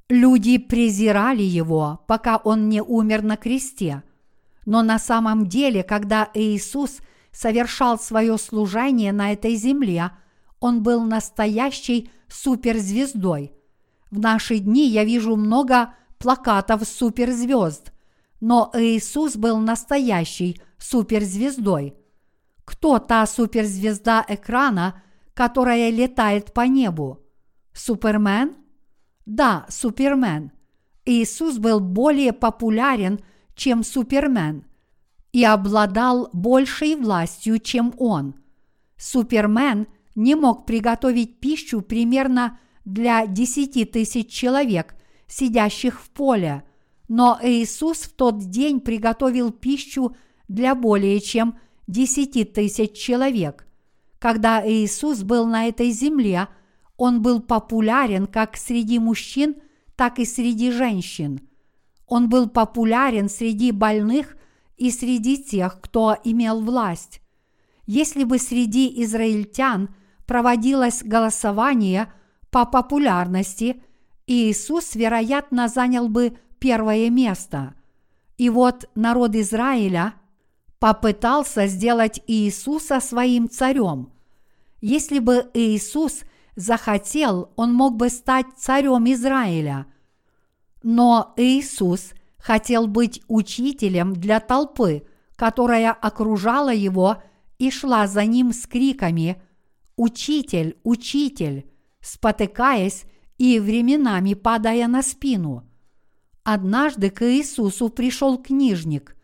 [0.09, 4.05] Люди презирали его, пока он не умер на кресте.
[4.65, 6.99] Но на самом деле, когда Иисус
[7.33, 10.13] совершал свое служение на этой земле,
[10.61, 13.53] он был настоящей суперзвездой.
[14.13, 17.93] В наши дни я вижу много плакатов суперзвезд,
[18.41, 21.97] но Иисус был настоящей суперзвездой.
[22.65, 25.03] Кто та суперзвезда экрана,
[25.35, 27.21] которая летает по небу.
[27.73, 28.57] Супермен?
[29.27, 30.53] Да, Супермен.
[31.05, 33.21] Иисус был более популярен,
[33.55, 34.65] чем Супермен,
[35.33, 38.35] и обладал большей властью, чем он.
[38.97, 44.95] Супермен не мог приготовить пищу примерно для десяти тысяч человек,
[45.27, 46.65] сидящих в поле,
[47.09, 50.17] но Иисус в тот день приготовил пищу
[50.49, 53.67] для более чем десяти тысяч человек.
[54.23, 56.47] Когда Иисус был на этой земле,
[56.97, 59.57] он был популярен как среди мужчин,
[59.97, 61.41] так и среди женщин.
[62.07, 64.37] Он был популярен среди больных
[64.77, 67.21] и среди тех, кто имел власть.
[67.85, 69.93] Если бы среди израильтян
[70.25, 72.13] проводилось голосование
[72.53, 73.83] по популярности,
[74.29, 77.75] Иисус, вероятно, занял бы первое место.
[78.39, 80.15] И вот народ Израиля
[80.79, 84.12] попытался сделать Иисуса своим царем.
[84.83, 86.23] Если бы Иисус
[86.57, 89.87] захотел, он мог бы стать царем Израиля.
[90.83, 95.05] Но Иисус хотел быть учителем для толпы,
[95.37, 97.23] которая окружала его
[97.59, 99.41] и шла за ним с криками
[99.97, 100.77] «Учитель!
[100.83, 101.71] Учитель!»,
[102.01, 103.05] спотыкаясь
[103.39, 105.65] и временами падая на спину.
[106.43, 109.17] Однажды к Иисусу пришел книжник.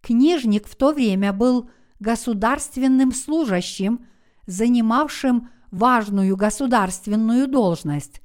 [0.00, 4.06] Книжник в то время был государственным служащим,
[4.46, 8.20] занимавшим важную государственную должность.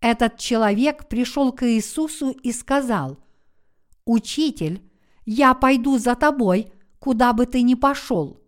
[0.00, 3.18] Этот человек пришел к Иисусу и сказал,
[4.04, 4.82] «Учитель,
[5.24, 8.40] я пойду за тобой, куда бы ты ни пошел».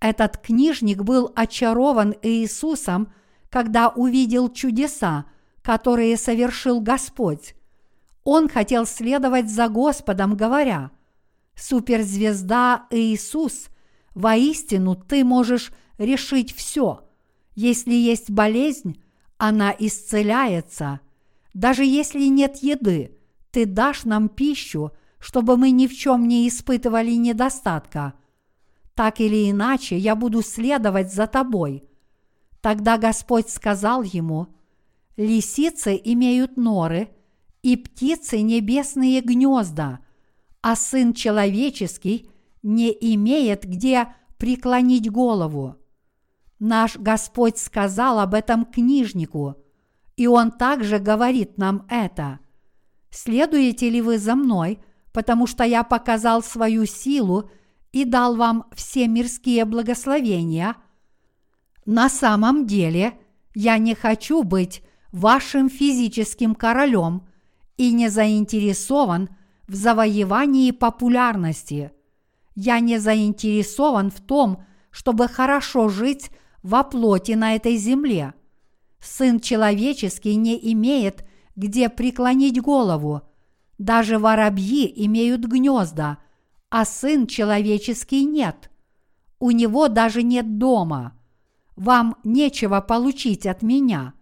[0.00, 3.12] Этот книжник был очарован Иисусом,
[3.50, 5.26] когда увидел чудеса,
[5.62, 7.54] которые совершил Господь.
[8.24, 10.90] Он хотел следовать за Господом, говоря,
[11.54, 13.68] «Суперзвезда Иисус,
[14.14, 15.70] воистину ты можешь
[16.00, 17.04] решить все.
[17.54, 19.00] Если есть болезнь,
[19.36, 21.00] она исцеляется.
[21.54, 23.16] Даже если нет еды,
[23.52, 28.14] ты дашь нам пищу, чтобы мы ни в чем не испытывали недостатка.
[28.94, 31.84] Так или иначе, я буду следовать за тобой.
[32.60, 34.48] Тогда Господь сказал ему,
[35.16, 37.10] лисицы имеют норы,
[37.62, 40.00] и птицы небесные гнезда,
[40.62, 42.30] а Сын человеческий
[42.62, 45.79] не имеет где преклонить голову.
[46.60, 49.56] Наш Господь сказал об этом книжнику,
[50.16, 52.38] и Он также говорит нам это.
[53.10, 54.78] Следуете ли вы за мной,
[55.12, 57.50] потому что я показал свою силу
[57.92, 60.76] и дал вам все мирские благословения?
[61.86, 63.18] На самом деле,
[63.54, 64.82] я не хочу быть
[65.12, 67.26] вашим физическим королем
[67.78, 69.30] и не заинтересован
[69.66, 71.92] в завоевании популярности.
[72.54, 76.30] Я не заинтересован в том, чтобы хорошо жить
[76.62, 78.34] во плоти на этой земле.
[79.00, 81.24] Сын человеческий не имеет
[81.56, 83.22] где преклонить голову.
[83.76, 86.18] Даже воробьи имеют гнезда,
[86.70, 88.70] а сын человеческий нет.
[89.38, 91.18] У него даже нет дома.
[91.76, 94.14] Вам нечего получить от меня.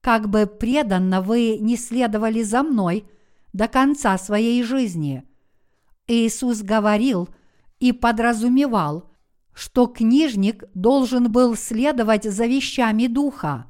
[0.00, 3.04] Как бы преданно вы не следовали за мной
[3.52, 5.24] до конца своей жизни.
[6.06, 7.28] Иисус говорил
[7.78, 9.10] и подразумевал–
[9.56, 13.64] что книжник должен был следовать за вещами духа,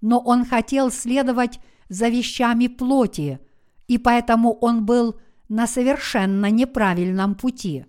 [0.00, 1.58] но он хотел следовать
[1.88, 3.40] за вещами плоти,
[3.88, 7.84] и поэтому он был на совершенно неправильном пути.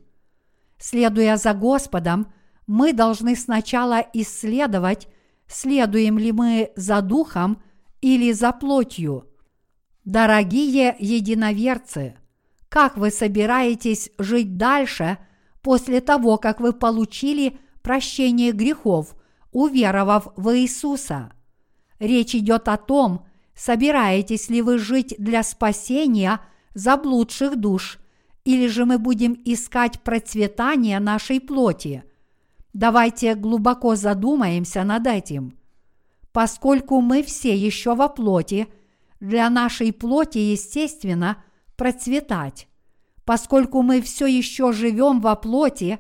[0.80, 2.34] Следуя за Господом,
[2.66, 5.08] мы должны сначала исследовать,
[5.46, 7.62] следуем ли мы за духом
[8.02, 9.30] или за плотью.
[10.04, 12.16] Дорогие единоверцы,
[12.70, 15.20] как вы собираетесь жить дальше–
[15.66, 19.16] после того, как вы получили прощение грехов,
[19.52, 21.34] уверовав в Иисуса.
[21.98, 23.26] Речь идет о том,
[23.56, 26.40] собираетесь ли вы жить для спасения
[26.76, 27.98] заблудших душ,
[28.44, 32.04] или же мы будем искать процветание нашей плоти.
[32.74, 35.58] Давайте глубоко задумаемся над этим.
[36.32, 38.68] Поскольку мы все еще во плоти,
[39.20, 41.44] для нашей плоти, естественно,
[41.76, 42.68] процветать.
[43.26, 46.00] Поскольку мы все еще живем во плоти,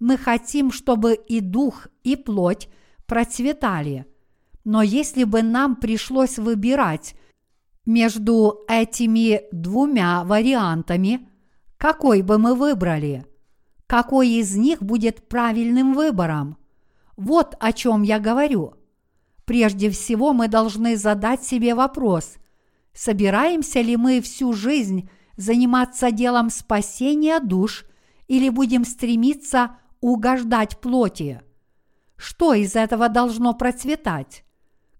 [0.00, 2.68] мы хотим, чтобы и дух, и плоть
[3.06, 4.06] процветали.
[4.64, 7.14] Но если бы нам пришлось выбирать
[7.84, 11.28] между этими двумя вариантами,
[11.76, 13.26] какой бы мы выбрали?
[13.86, 16.56] Какой из них будет правильным выбором?
[17.16, 18.74] Вот о чем я говорю.
[19.44, 22.36] Прежде всего мы должны задать себе вопрос,
[22.94, 27.84] собираемся ли мы всю жизнь заниматься делом спасения душ
[28.28, 31.42] или будем стремиться угождать плоти?
[32.16, 34.44] Что из этого должно процветать?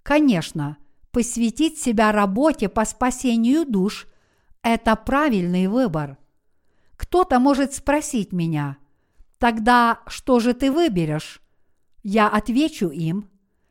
[0.03, 0.77] Конечно,
[1.13, 4.09] посвятить себя работе по спасению душ
[4.63, 6.19] Это правильный выбор.
[6.97, 8.77] Кто-то может спросить меня,
[9.39, 11.41] тогда что же ты выберешь?
[12.05, 13.29] Я отвечу им,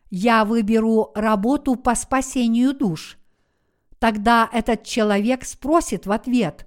[0.10, 3.18] я выберу работу по спасению душ.
[4.02, 6.66] Тогда этот человек спросит в ответ,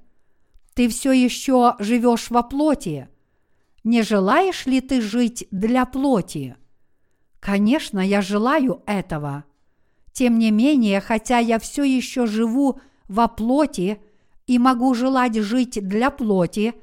[0.72, 3.08] ты все еще живешь во плоти?
[3.82, 6.54] Не желаешь ли ты жить для плоти?
[7.40, 9.42] Конечно, я желаю этого.
[10.12, 13.98] Тем не менее, хотя я все еще живу во плоти
[14.46, 16.74] и могу желать жить для плоти,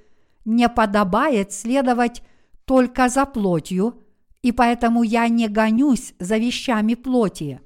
[0.44, 2.23] не подобает следовать
[2.65, 4.03] только за плотью,
[4.41, 7.61] и поэтому я не гонюсь за вещами плоти.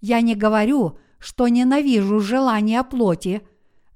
[0.00, 3.42] Я не говорю, что ненавижу желания плоти,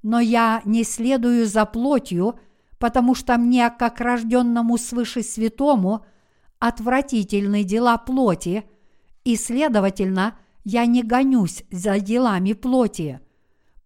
[0.01, 2.39] но я не следую за плотью,
[2.77, 6.05] потому что мне, как рожденному свыше святому,
[6.59, 8.65] отвратительны дела плоти,
[9.23, 13.21] и, следовательно, я не гонюсь за делами плоти.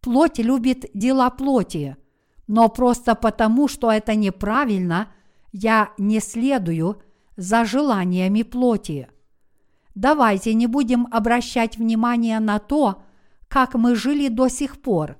[0.01, 1.97] Плоть любит дела плоти,
[2.47, 5.11] но просто потому, что это неправильно,
[5.51, 7.01] я не следую
[7.35, 9.09] за желаниями плоти.
[9.95, 13.03] Давайте не будем обращать внимание на то,
[13.47, 15.17] как мы жили до сих пор.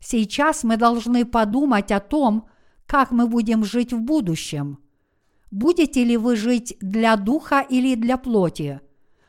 [0.00, 2.48] Сейчас мы должны подумать о том,
[2.86, 4.78] как мы будем жить в будущем.
[5.50, 8.80] Будете ли вы жить для духа или для плоти?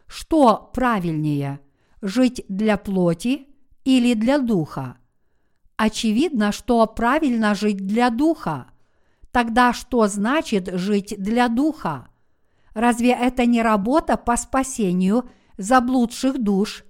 [0.08, 1.60] Что правильнее,
[2.02, 3.48] жить для плоти
[3.84, 4.98] или для духа?
[5.78, 8.68] Очевидно, что правильно жить для духа.
[9.32, 12.10] Тогда что значит жить для духа?
[12.74, 16.84] Разве это не работа по спасению заблудших душ?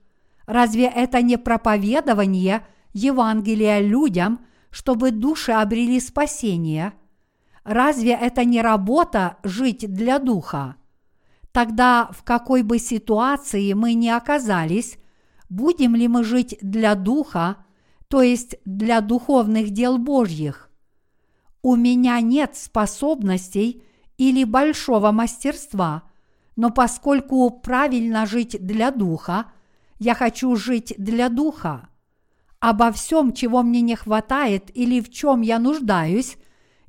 [0.50, 6.94] Разве это не проповедование Евангелия людям, чтобы души обрели спасение?
[7.64, 10.76] Разве это не работа жить для духа?
[11.52, 14.98] Тогда в какой бы ситуации мы ни оказались,
[15.50, 17.58] будем ли мы жить для духа,
[18.08, 20.72] то есть для духовных дел Божьих?
[21.62, 23.84] У меня нет способностей
[24.18, 26.10] или большого мастерства,
[26.56, 29.46] но поскольку правильно жить для духа,
[30.00, 31.90] я хочу жить для духа.
[32.60, 36.38] Обо всем, чего мне не хватает или в чем я нуждаюсь,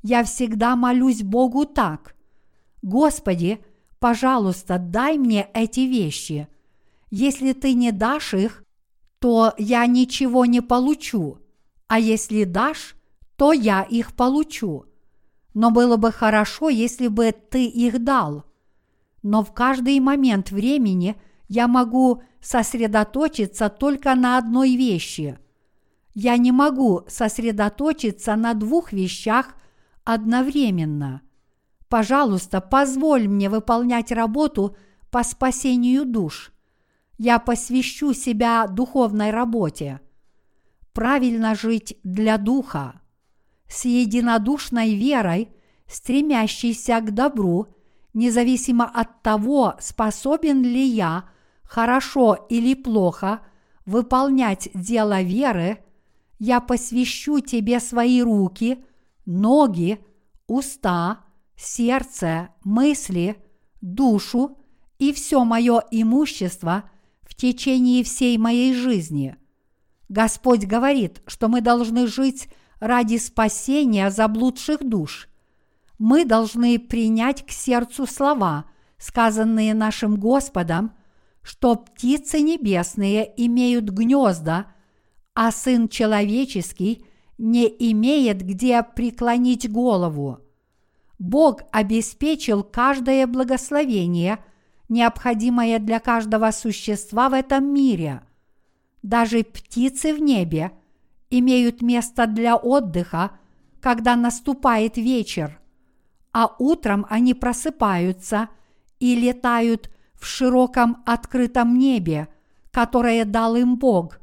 [0.01, 2.15] я всегда молюсь Богу так.
[2.81, 3.59] Господи,
[3.99, 6.47] пожалуйста, дай мне эти вещи.
[7.09, 8.63] Если ты не дашь их,
[9.19, 11.37] то я ничего не получу,
[11.87, 12.95] а если дашь,
[13.35, 14.85] то я их получу.
[15.53, 18.45] Но было бы хорошо, если бы ты их дал.
[19.21, 21.15] Но в каждый момент времени
[21.49, 25.37] я могу сосредоточиться только на одной вещи.
[26.13, 29.55] Я не могу сосредоточиться на двух вещах
[30.03, 31.21] одновременно.
[31.87, 34.75] Пожалуйста, позволь мне выполнять работу
[35.09, 36.51] по спасению душ.
[37.17, 39.99] Я посвящу себя духовной работе.
[40.93, 43.01] Правильно жить для духа.
[43.69, 45.49] С единодушной верой,
[45.87, 47.67] стремящейся к добру,
[48.13, 51.29] независимо от того, способен ли я
[51.71, 53.39] хорошо или плохо
[53.85, 55.81] выполнять дело веры,
[56.37, 58.83] я посвящу тебе свои руки–
[59.25, 59.99] ноги,
[60.47, 61.21] уста,
[61.55, 63.37] сердце, мысли,
[63.79, 64.57] душу
[64.99, 66.89] и все мое имущество
[67.21, 69.37] в течение всей моей жизни.
[70.09, 72.49] Господь говорит, что мы должны жить
[72.81, 75.29] ради спасения заблудших душ.
[75.97, 78.65] Мы должны принять к сердцу слова,
[78.97, 80.91] сказанные нашим Господом,
[81.41, 84.73] что птицы небесные имеют гнезда,
[85.33, 87.05] а Сын Человеческий–
[87.41, 90.41] не имеет где преклонить голову.
[91.17, 94.37] Бог обеспечил каждое благословение,
[94.89, 98.21] необходимое для каждого существа в этом мире.
[99.01, 100.71] Даже птицы в небе
[101.31, 103.31] имеют место для отдыха,
[103.79, 105.59] когда наступает вечер,
[106.33, 108.49] а утром они просыпаются
[108.99, 109.89] и летают
[110.21, 112.29] в широком открытом небе,
[112.71, 114.21] которое дал им Бог,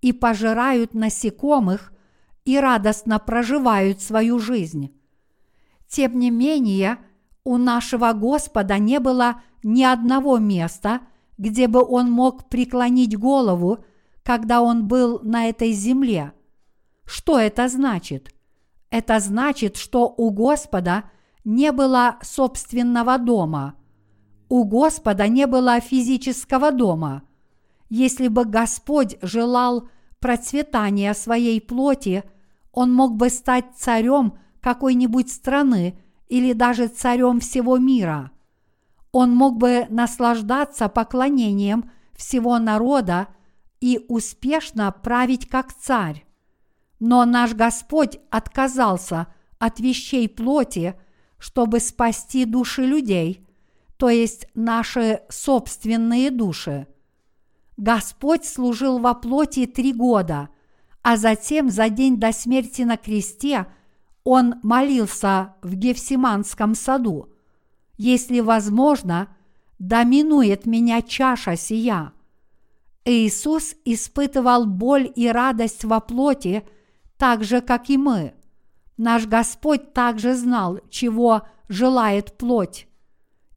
[0.00, 1.92] и пожирают насекомых–
[2.48, 4.98] и радостно проживают свою жизнь.
[5.86, 6.96] Тем не менее,
[7.44, 11.00] у нашего Господа не было ни одного места,
[11.36, 13.84] где бы он мог преклонить голову,
[14.22, 16.32] когда он был на этой земле.
[17.04, 18.34] Что это значит?
[18.88, 21.04] Это значит, что у Господа
[21.44, 23.74] не было собственного дома.
[24.48, 27.22] У Господа не было физического дома.
[27.88, 29.88] Если бы Господь желал
[30.20, 32.24] процветания своей плоти–
[32.78, 35.98] он мог бы стать царем какой-нибудь страны
[36.28, 38.30] или даже царем всего мира.
[39.10, 43.26] Он мог бы наслаждаться поклонением всего народа
[43.80, 46.24] и успешно править как царь.
[47.00, 49.26] Но наш Господь отказался
[49.58, 50.94] от вещей плоти,
[51.38, 53.44] чтобы спасти души людей,
[53.98, 56.86] то есть наши собственные души.
[57.76, 60.48] Господь служил во плоти три года,
[61.02, 63.66] а затем за день до смерти на кресте
[64.24, 67.28] он молился в Гефсиманском саду.
[67.96, 69.28] Если возможно,
[69.78, 72.12] доминует меня чаша сия.
[73.04, 76.64] Иисус испытывал боль и радость во плоти,
[77.16, 78.34] так же, как и мы.
[78.96, 82.87] Наш Господь также знал, чего желает плоть.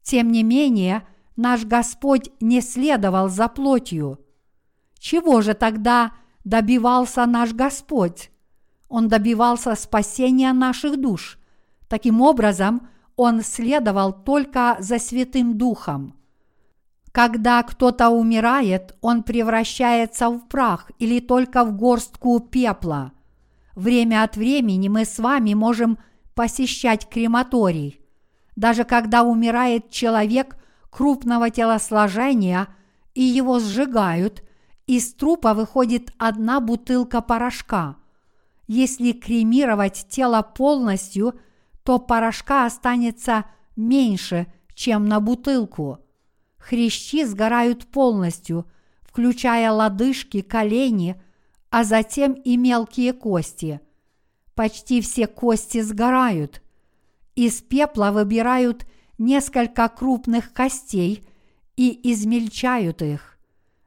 [0.02, 1.06] Тем не менее,
[1.36, 4.18] наш Господь не следовал за плотью.
[4.98, 6.12] Чего же тогда
[6.44, 8.30] добивался наш Господь?
[8.88, 11.38] Он добивался спасения наших душ.
[11.88, 16.14] Таким образом, Он следовал только за Святым Духом.
[17.12, 23.12] Когда кто-то умирает, он превращается в прах или только в горстку пепла.
[23.74, 25.98] Время от времени мы с вами можем
[26.34, 28.01] посещать крематорий.
[28.56, 30.56] Даже когда умирает человек
[30.90, 32.68] крупного телосложения
[33.14, 34.42] и его сжигают,
[34.86, 37.96] из трупа выходит одна бутылка порошка.
[38.66, 41.34] Если кремировать тело полностью,
[41.82, 43.44] то порошка останется
[43.76, 45.98] меньше, чем на бутылку–
[46.62, 48.66] Хрящи сгорают полностью,
[49.02, 51.20] включая лодыжки, колени,
[51.70, 53.80] а затем и мелкие кости.
[54.54, 56.62] Почти все кости сгорают.
[57.34, 58.86] Из пепла выбирают
[59.18, 61.26] несколько крупных костей
[61.76, 63.38] и измельчают их.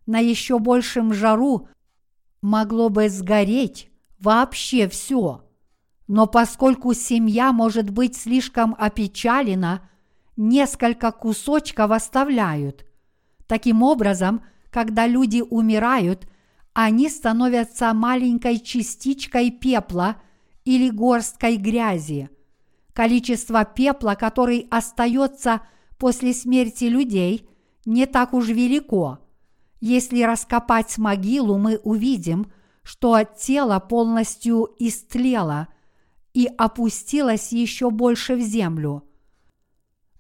[0.06, 1.68] На еще большем жару
[2.42, 3.90] могло бы сгореть
[4.20, 5.44] вообще все.
[6.08, 9.90] Но поскольку семья может быть слишком опечалена–
[10.38, 12.86] несколько кусочков оставляют.
[13.48, 16.28] Таким образом, когда люди умирают,
[16.74, 20.18] они становятся маленькой частичкой пепла
[20.66, 22.30] или горсткой грязи.
[22.96, 25.62] Количество пепла, который остается
[26.00, 27.48] после смерти людей,
[27.86, 29.20] не так уж велико.
[29.82, 32.52] Если раскопать могилу, мы увидим,
[32.82, 35.68] что тело полностью истлело
[36.34, 39.04] и опустилось еще больше в землю–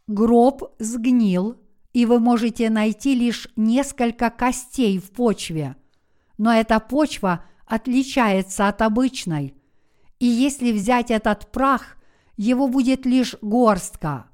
[0.08, 1.58] Гроб сгнил,
[1.92, 5.76] и вы можете найти лишь несколько костей в почве.
[6.38, 9.56] Но эта почва отличается от обычной.
[10.20, 11.98] И если взять этот прах,
[12.38, 14.28] его будет лишь горстка.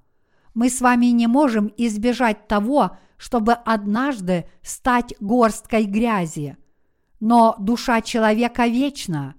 [0.54, 6.58] Мы с вами не можем избежать того, чтобы однажды стать горсткой грязи.
[7.20, 9.36] Но душа человека вечна.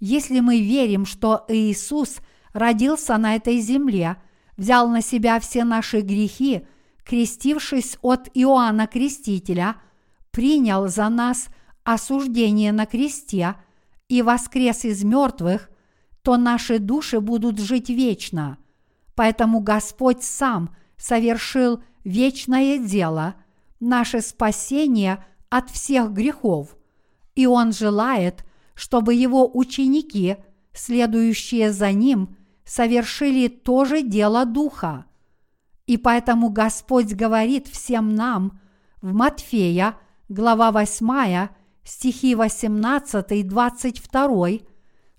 [0.00, 2.18] Если мы верим, что Иисус
[2.52, 4.16] родился на этой земле–
[4.60, 6.66] взял на себя все наши грехи,
[7.02, 9.76] крестившись от Иоанна Крестителя,
[10.30, 11.48] принял за нас
[11.82, 13.56] осуждение на кресте
[14.08, 15.70] и воскрес из мертвых,
[16.22, 18.58] то наши души будут жить вечно.
[19.14, 23.34] Поэтому Господь сам совершил вечное дело,
[23.80, 26.76] наше спасение от всех грехов,
[27.34, 28.44] и Он желает,
[28.74, 30.36] чтобы Его ученики,
[30.72, 32.36] следующие за Ним–
[32.70, 35.06] совершили то же дело Духа.
[35.86, 38.60] И поэтому Господь говорит всем нам
[39.02, 39.96] в Матфея,
[40.28, 41.48] глава 8,
[41.82, 44.64] стихи 18-22,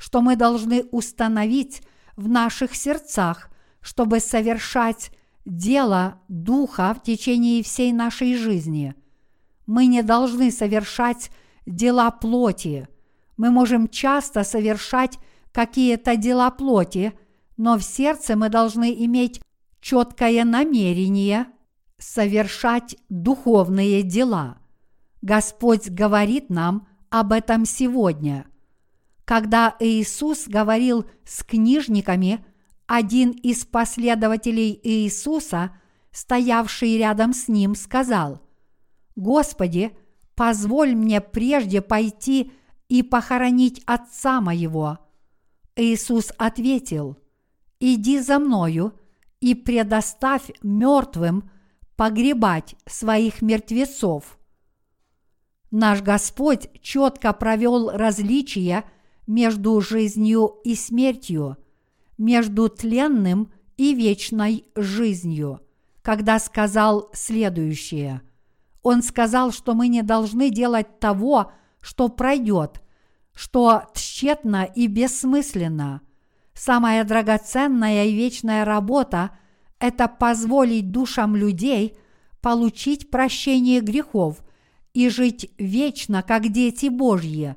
[0.01, 1.83] что мы должны установить
[2.15, 3.51] в наших сердцах,
[3.81, 5.11] чтобы совершать
[5.45, 8.95] дело Духа в течение всей нашей жизни.
[9.67, 11.29] Мы не должны совершать
[11.67, 12.87] дела плоти.
[13.37, 15.19] Мы можем часто совершать
[15.51, 17.13] какие-то дела плоти,
[17.55, 19.39] но в сердце мы должны иметь
[19.81, 21.45] четкое намерение
[21.99, 24.57] совершать духовные дела.
[25.21, 28.47] Господь говорит нам об этом сегодня.
[29.25, 32.43] Когда Иисус говорил с книжниками,
[32.87, 35.77] один из последователей Иисуса,
[36.11, 38.41] стоявший рядом с ним, сказал,
[39.15, 39.95] «Господи,
[40.35, 42.51] позволь мне прежде пойти
[42.89, 44.99] и похоронить отца моего».
[45.75, 47.17] Иисус ответил,
[47.79, 48.93] иди за мною
[49.39, 51.49] и предоставь мертвым
[51.95, 54.37] погребать своих мертвецов.
[55.71, 58.83] Наш Господь четко провел различие
[59.31, 61.57] между жизнью и смертью,
[62.17, 65.61] между тленным и вечной жизнью,
[66.01, 68.21] когда сказал следующее.
[68.83, 72.81] Он сказал, что мы не должны делать того, что пройдет,
[73.33, 76.01] что тщетно и бессмысленно–
[76.53, 79.31] Самая драгоценная и вечная работа–
[79.79, 81.97] это позволить душам людей
[82.41, 84.43] получить прощение грехов
[84.93, 87.55] и жить вечно, как дети Божьи.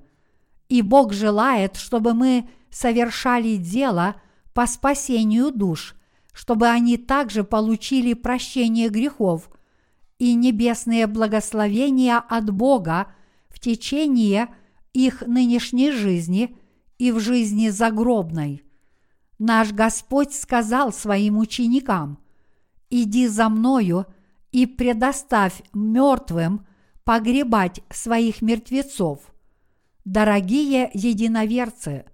[0.75, 4.17] И Бог желает, чтобы мы совершали дело
[4.55, 5.95] по спасению душ,
[6.33, 9.51] чтобы они также получили прощение грехов
[10.19, 13.15] и небесные благословения от Бога
[13.51, 14.49] в течение
[14.93, 16.57] их нынешней жизни
[16.99, 18.65] и в жизни загробной.
[19.39, 22.19] Наш Господь сказал своим ученикам,
[22.91, 24.07] «Иди за мною
[24.51, 26.67] и предоставь мертвым
[27.05, 29.34] погребать своих мертвецов».
[30.05, 32.05] Дорогие единоверцы,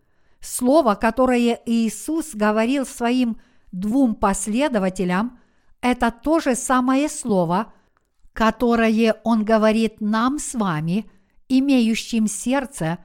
[0.40, 3.40] слово, которое Иисус говорил своим
[3.72, 5.40] двум последователям,
[5.80, 7.72] это то же самое слово,
[8.32, 11.10] которое Он говорит нам с вами,
[11.48, 12.98] имеющим сердце,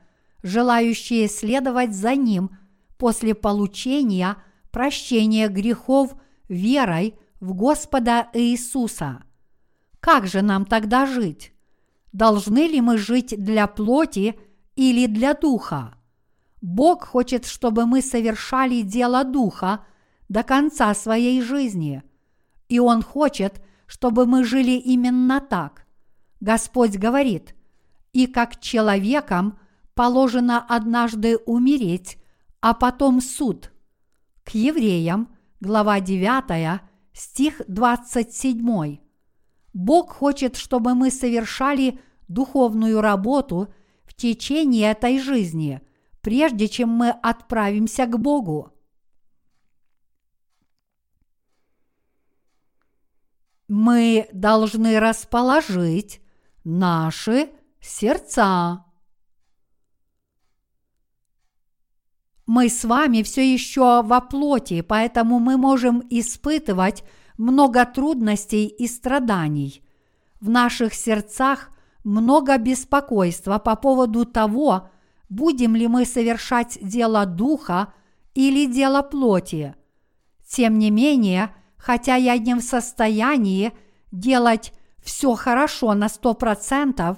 [0.43, 2.51] желающие следовать за Ним
[2.97, 4.37] после получения
[4.71, 6.13] прощения грехов
[6.47, 9.23] верой в Господа Иисуса.
[9.99, 11.53] Как же нам тогда жить?
[12.13, 14.39] Должны ли мы жить для плоти
[14.75, 15.95] или для духа?
[16.61, 19.85] Бог хочет, чтобы мы совершали дело духа
[20.29, 22.03] до конца своей жизни,
[22.69, 25.85] и Он хочет, чтобы мы жили именно так.
[26.39, 27.55] Господь говорит,
[28.13, 29.59] и как человекам
[29.93, 32.17] положено однажды умереть,
[32.61, 33.71] а потом суд.
[34.43, 36.81] К евреям, глава 9,
[37.13, 38.97] стих 27.
[39.73, 43.73] Бог хочет, чтобы мы совершали духовную работу
[44.15, 45.81] течение этой жизни,
[46.21, 48.71] прежде чем мы отправимся к Богу.
[53.67, 56.21] Мы должны расположить
[56.63, 58.85] наши сердца.
[62.45, 67.03] Мы с вами все еще во плоти, поэтому мы можем испытывать
[67.37, 69.83] много трудностей и страданий.
[70.39, 71.74] В наших сердцах
[72.05, 74.89] много беспокойства по поводу того,
[75.27, 77.93] будем ли мы совершать дело духа
[78.35, 79.75] или дело плоти.
[80.47, 83.73] Тем не менее, хотя я не в состоянии
[84.11, 84.71] делать
[85.03, 87.17] все хорошо на сто процентов,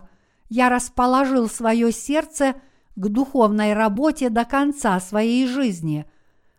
[0.50, 2.56] я расположил свое сердце
[2.96, 6.06] к духовной работе до конца своей жизни,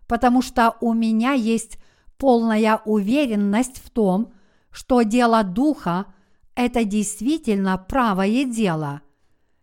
[0.07, 1.79] потому что у меня есть
[2.19, 4.35] полная уверенность в том,
[4.71, 6.05] что дело духа–
[6.59, 9.03] это действительно правое дело.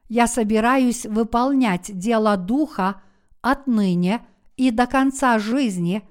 [0.07, 3.01] Я собираюсь выполнять дело духа
[3.41, 6.07] отныне и до конца жизни,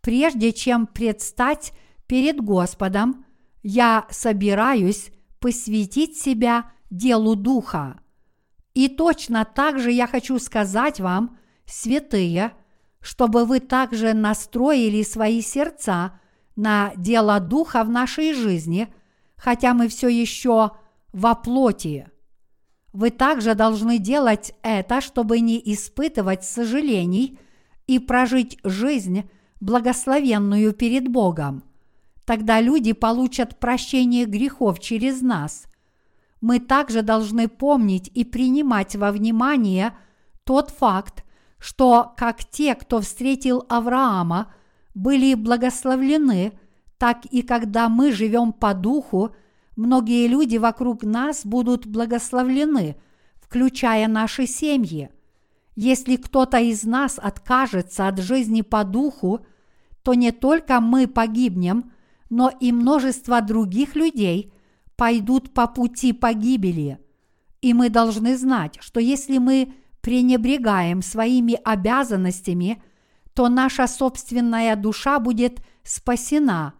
[0.00, 1.72] прежде чем предстать
[2.08, 3.24] перед Господом,
[3.62, 8.00] я собираюсь посвятить себя делу Духа.
[8.74, 12.54] И точно так же я хочу сказать вам, святые,
[13.00, 16.18] чтобы вы также настроили свои сердца
[16.56, 18.92] на дело Духа в нашей жизни,
[19.44, 20.70] хотя мы все еще
[21.12, 22.08] во плоти.
[22.94, 27.38] Вы также должны делать это, чтобы не испытывать сожалений
[27.86, 29.28] и прожить жизнь,
[29.60, 31.62] благословенную перед Богом.
[32.24, 35.66] Тогда люди получат прощение грехов через нас–
[36.44, 39.96] мы также должны помнить и принимать во внимание
[40.44, 41.24] тот факт,
[41.58, 44.52] что как те, кто встретил Авраама,
[44.94, 46.52] были благословлены,
[47.04, 49.36] так и когда мы живем по духу,
[49.76, 52.96] многие люди вокруг нас будут благословлены,
[53.42, 55.10] включая наши семьи.
[55.76, 59.44] Если кто-то из нас откажется от жизни по духу,
[60.02, 61.92] то не только мы погибнем,
[62.30, 64.50] но и множество других людей
[64.96, 66.98] пойдут по пути погибели.
[67.60, 72.82] И мы должны знать, что если мы пренебрегаем своими обязанностями,
[73.34, 76.72] то наша собственная душа будет спасена,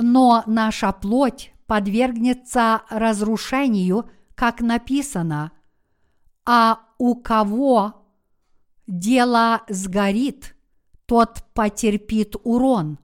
[0.00, 5.52] но наша плоть подвергнется разрушению, как написано,
[6.44, 8.06] а у кого
[8.86, 10.56] дело сгорит,
[11.06, 12.98] тот потерпит урон.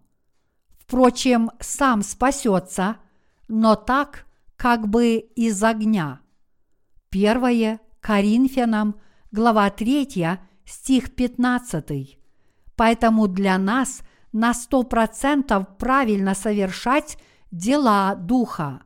[0.78, 2.96] Впрочем, сам спасется,
[3.48, 6.20] но так, как бы из огня.
[7.10, 8.96] Первое Коринфянам,
[9.30, 12.18] глава 3, стих 15.
[12.76, 14.02] Поэтому для нас
[14.32, 17.18] на сто процентов правильно совершать
[17.50, 18.82] дела Духа.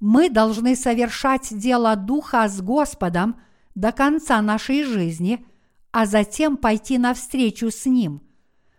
[0.00, 3.40] Мы должны совершать дело Духа с Господом
[3.74, 5.46] до конца нашей жизни,
[5.92, 8.22] а затем пойти навстречу с Ним.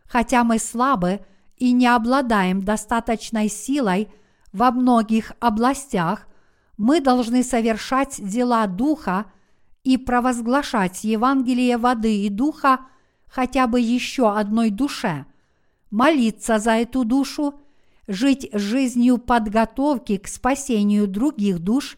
[0.06, 1.22] Хотя мы слабы
[1.56, 4.10] и не обладаем достаточной силой–
[4.58, 6.28] во многих областях,
[6.78, 9.26] мы должны совершать дела Духа
[9.84, 12.80] и провозглашать Евангелие воды и Духа
[13.28, 15.26] хотя бы еще одной душе,
[15.90, 17.60] молиться за эту душу,
[18.08, 21.98] жить жизнью подготовки к спасению других душ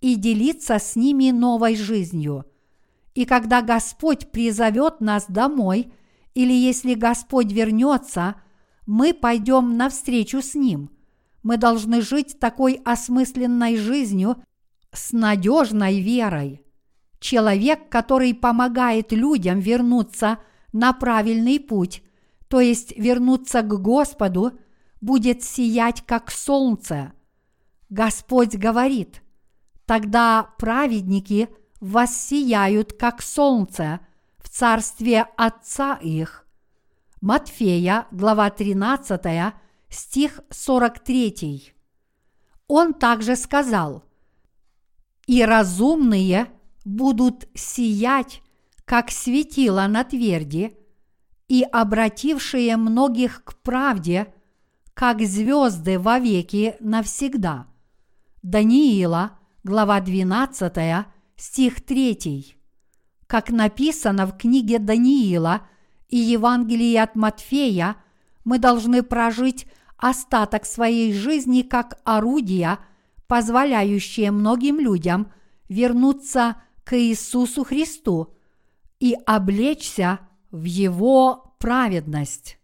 [0.00, 2.46] и делиться с ними новой жизнью.
[3.14, 5.92] И когда Господь призовет нас домой,
[6.34, 8.36] или если Господь вернется,
[8.86, 10.90] мы пойдем навстречу с Ним.
[11.42, 14.36] Мы должны жить такой осмысленной жизнью
[14.92, 16.62] с надежной верой.
[17.18, 20.38] Человек, который помогает людям вернуться
[20.72, 22.02] на правильный путь,
[22.50, 24.52] то есть вернуться к Господу,
[25.00, 27.12] будет сиять как солнце.
[27.88, 29.22] Господь говорит,
[29.86, 31.48] тогда праведники–
[31.80, 34.00] воссияют, как солнце,
[34.38, 36.46] в царстве Отца их.
[37.20, 39.54] Матфея, глава 13,
[39.88, 41.74] стих 43.
[42.68, 44.04] Он также сказал,
[45.26, 46.50] «И разумные
[46.84, 48.42] будут сиять,
[48.84, 50.76] как светило на тверди,
[51.50, 54.32] и обратившие многих к правде,
[54.94, 57.66] как звезды вовеки навсегда».
[58.42, 59.32] Даниила,
[59.64, 61.06] глава 12,
[61.36, 62.56] стих 3.
[63.26, 65.66] Как написано в книге Даниила
[66.08, 67.96] и Евангелии от Матфея,
[68.44, 69.66] мы должны прожить
[69.96, 72.78] остаток своей жизни как орудия,
[73.26, 75.32] позволяющие многим людям
[75.68, 78.36] вернуться к Иисусу Христу
[79.00, 80.20] и облечься
[80.50, 82.59] в Его праведность.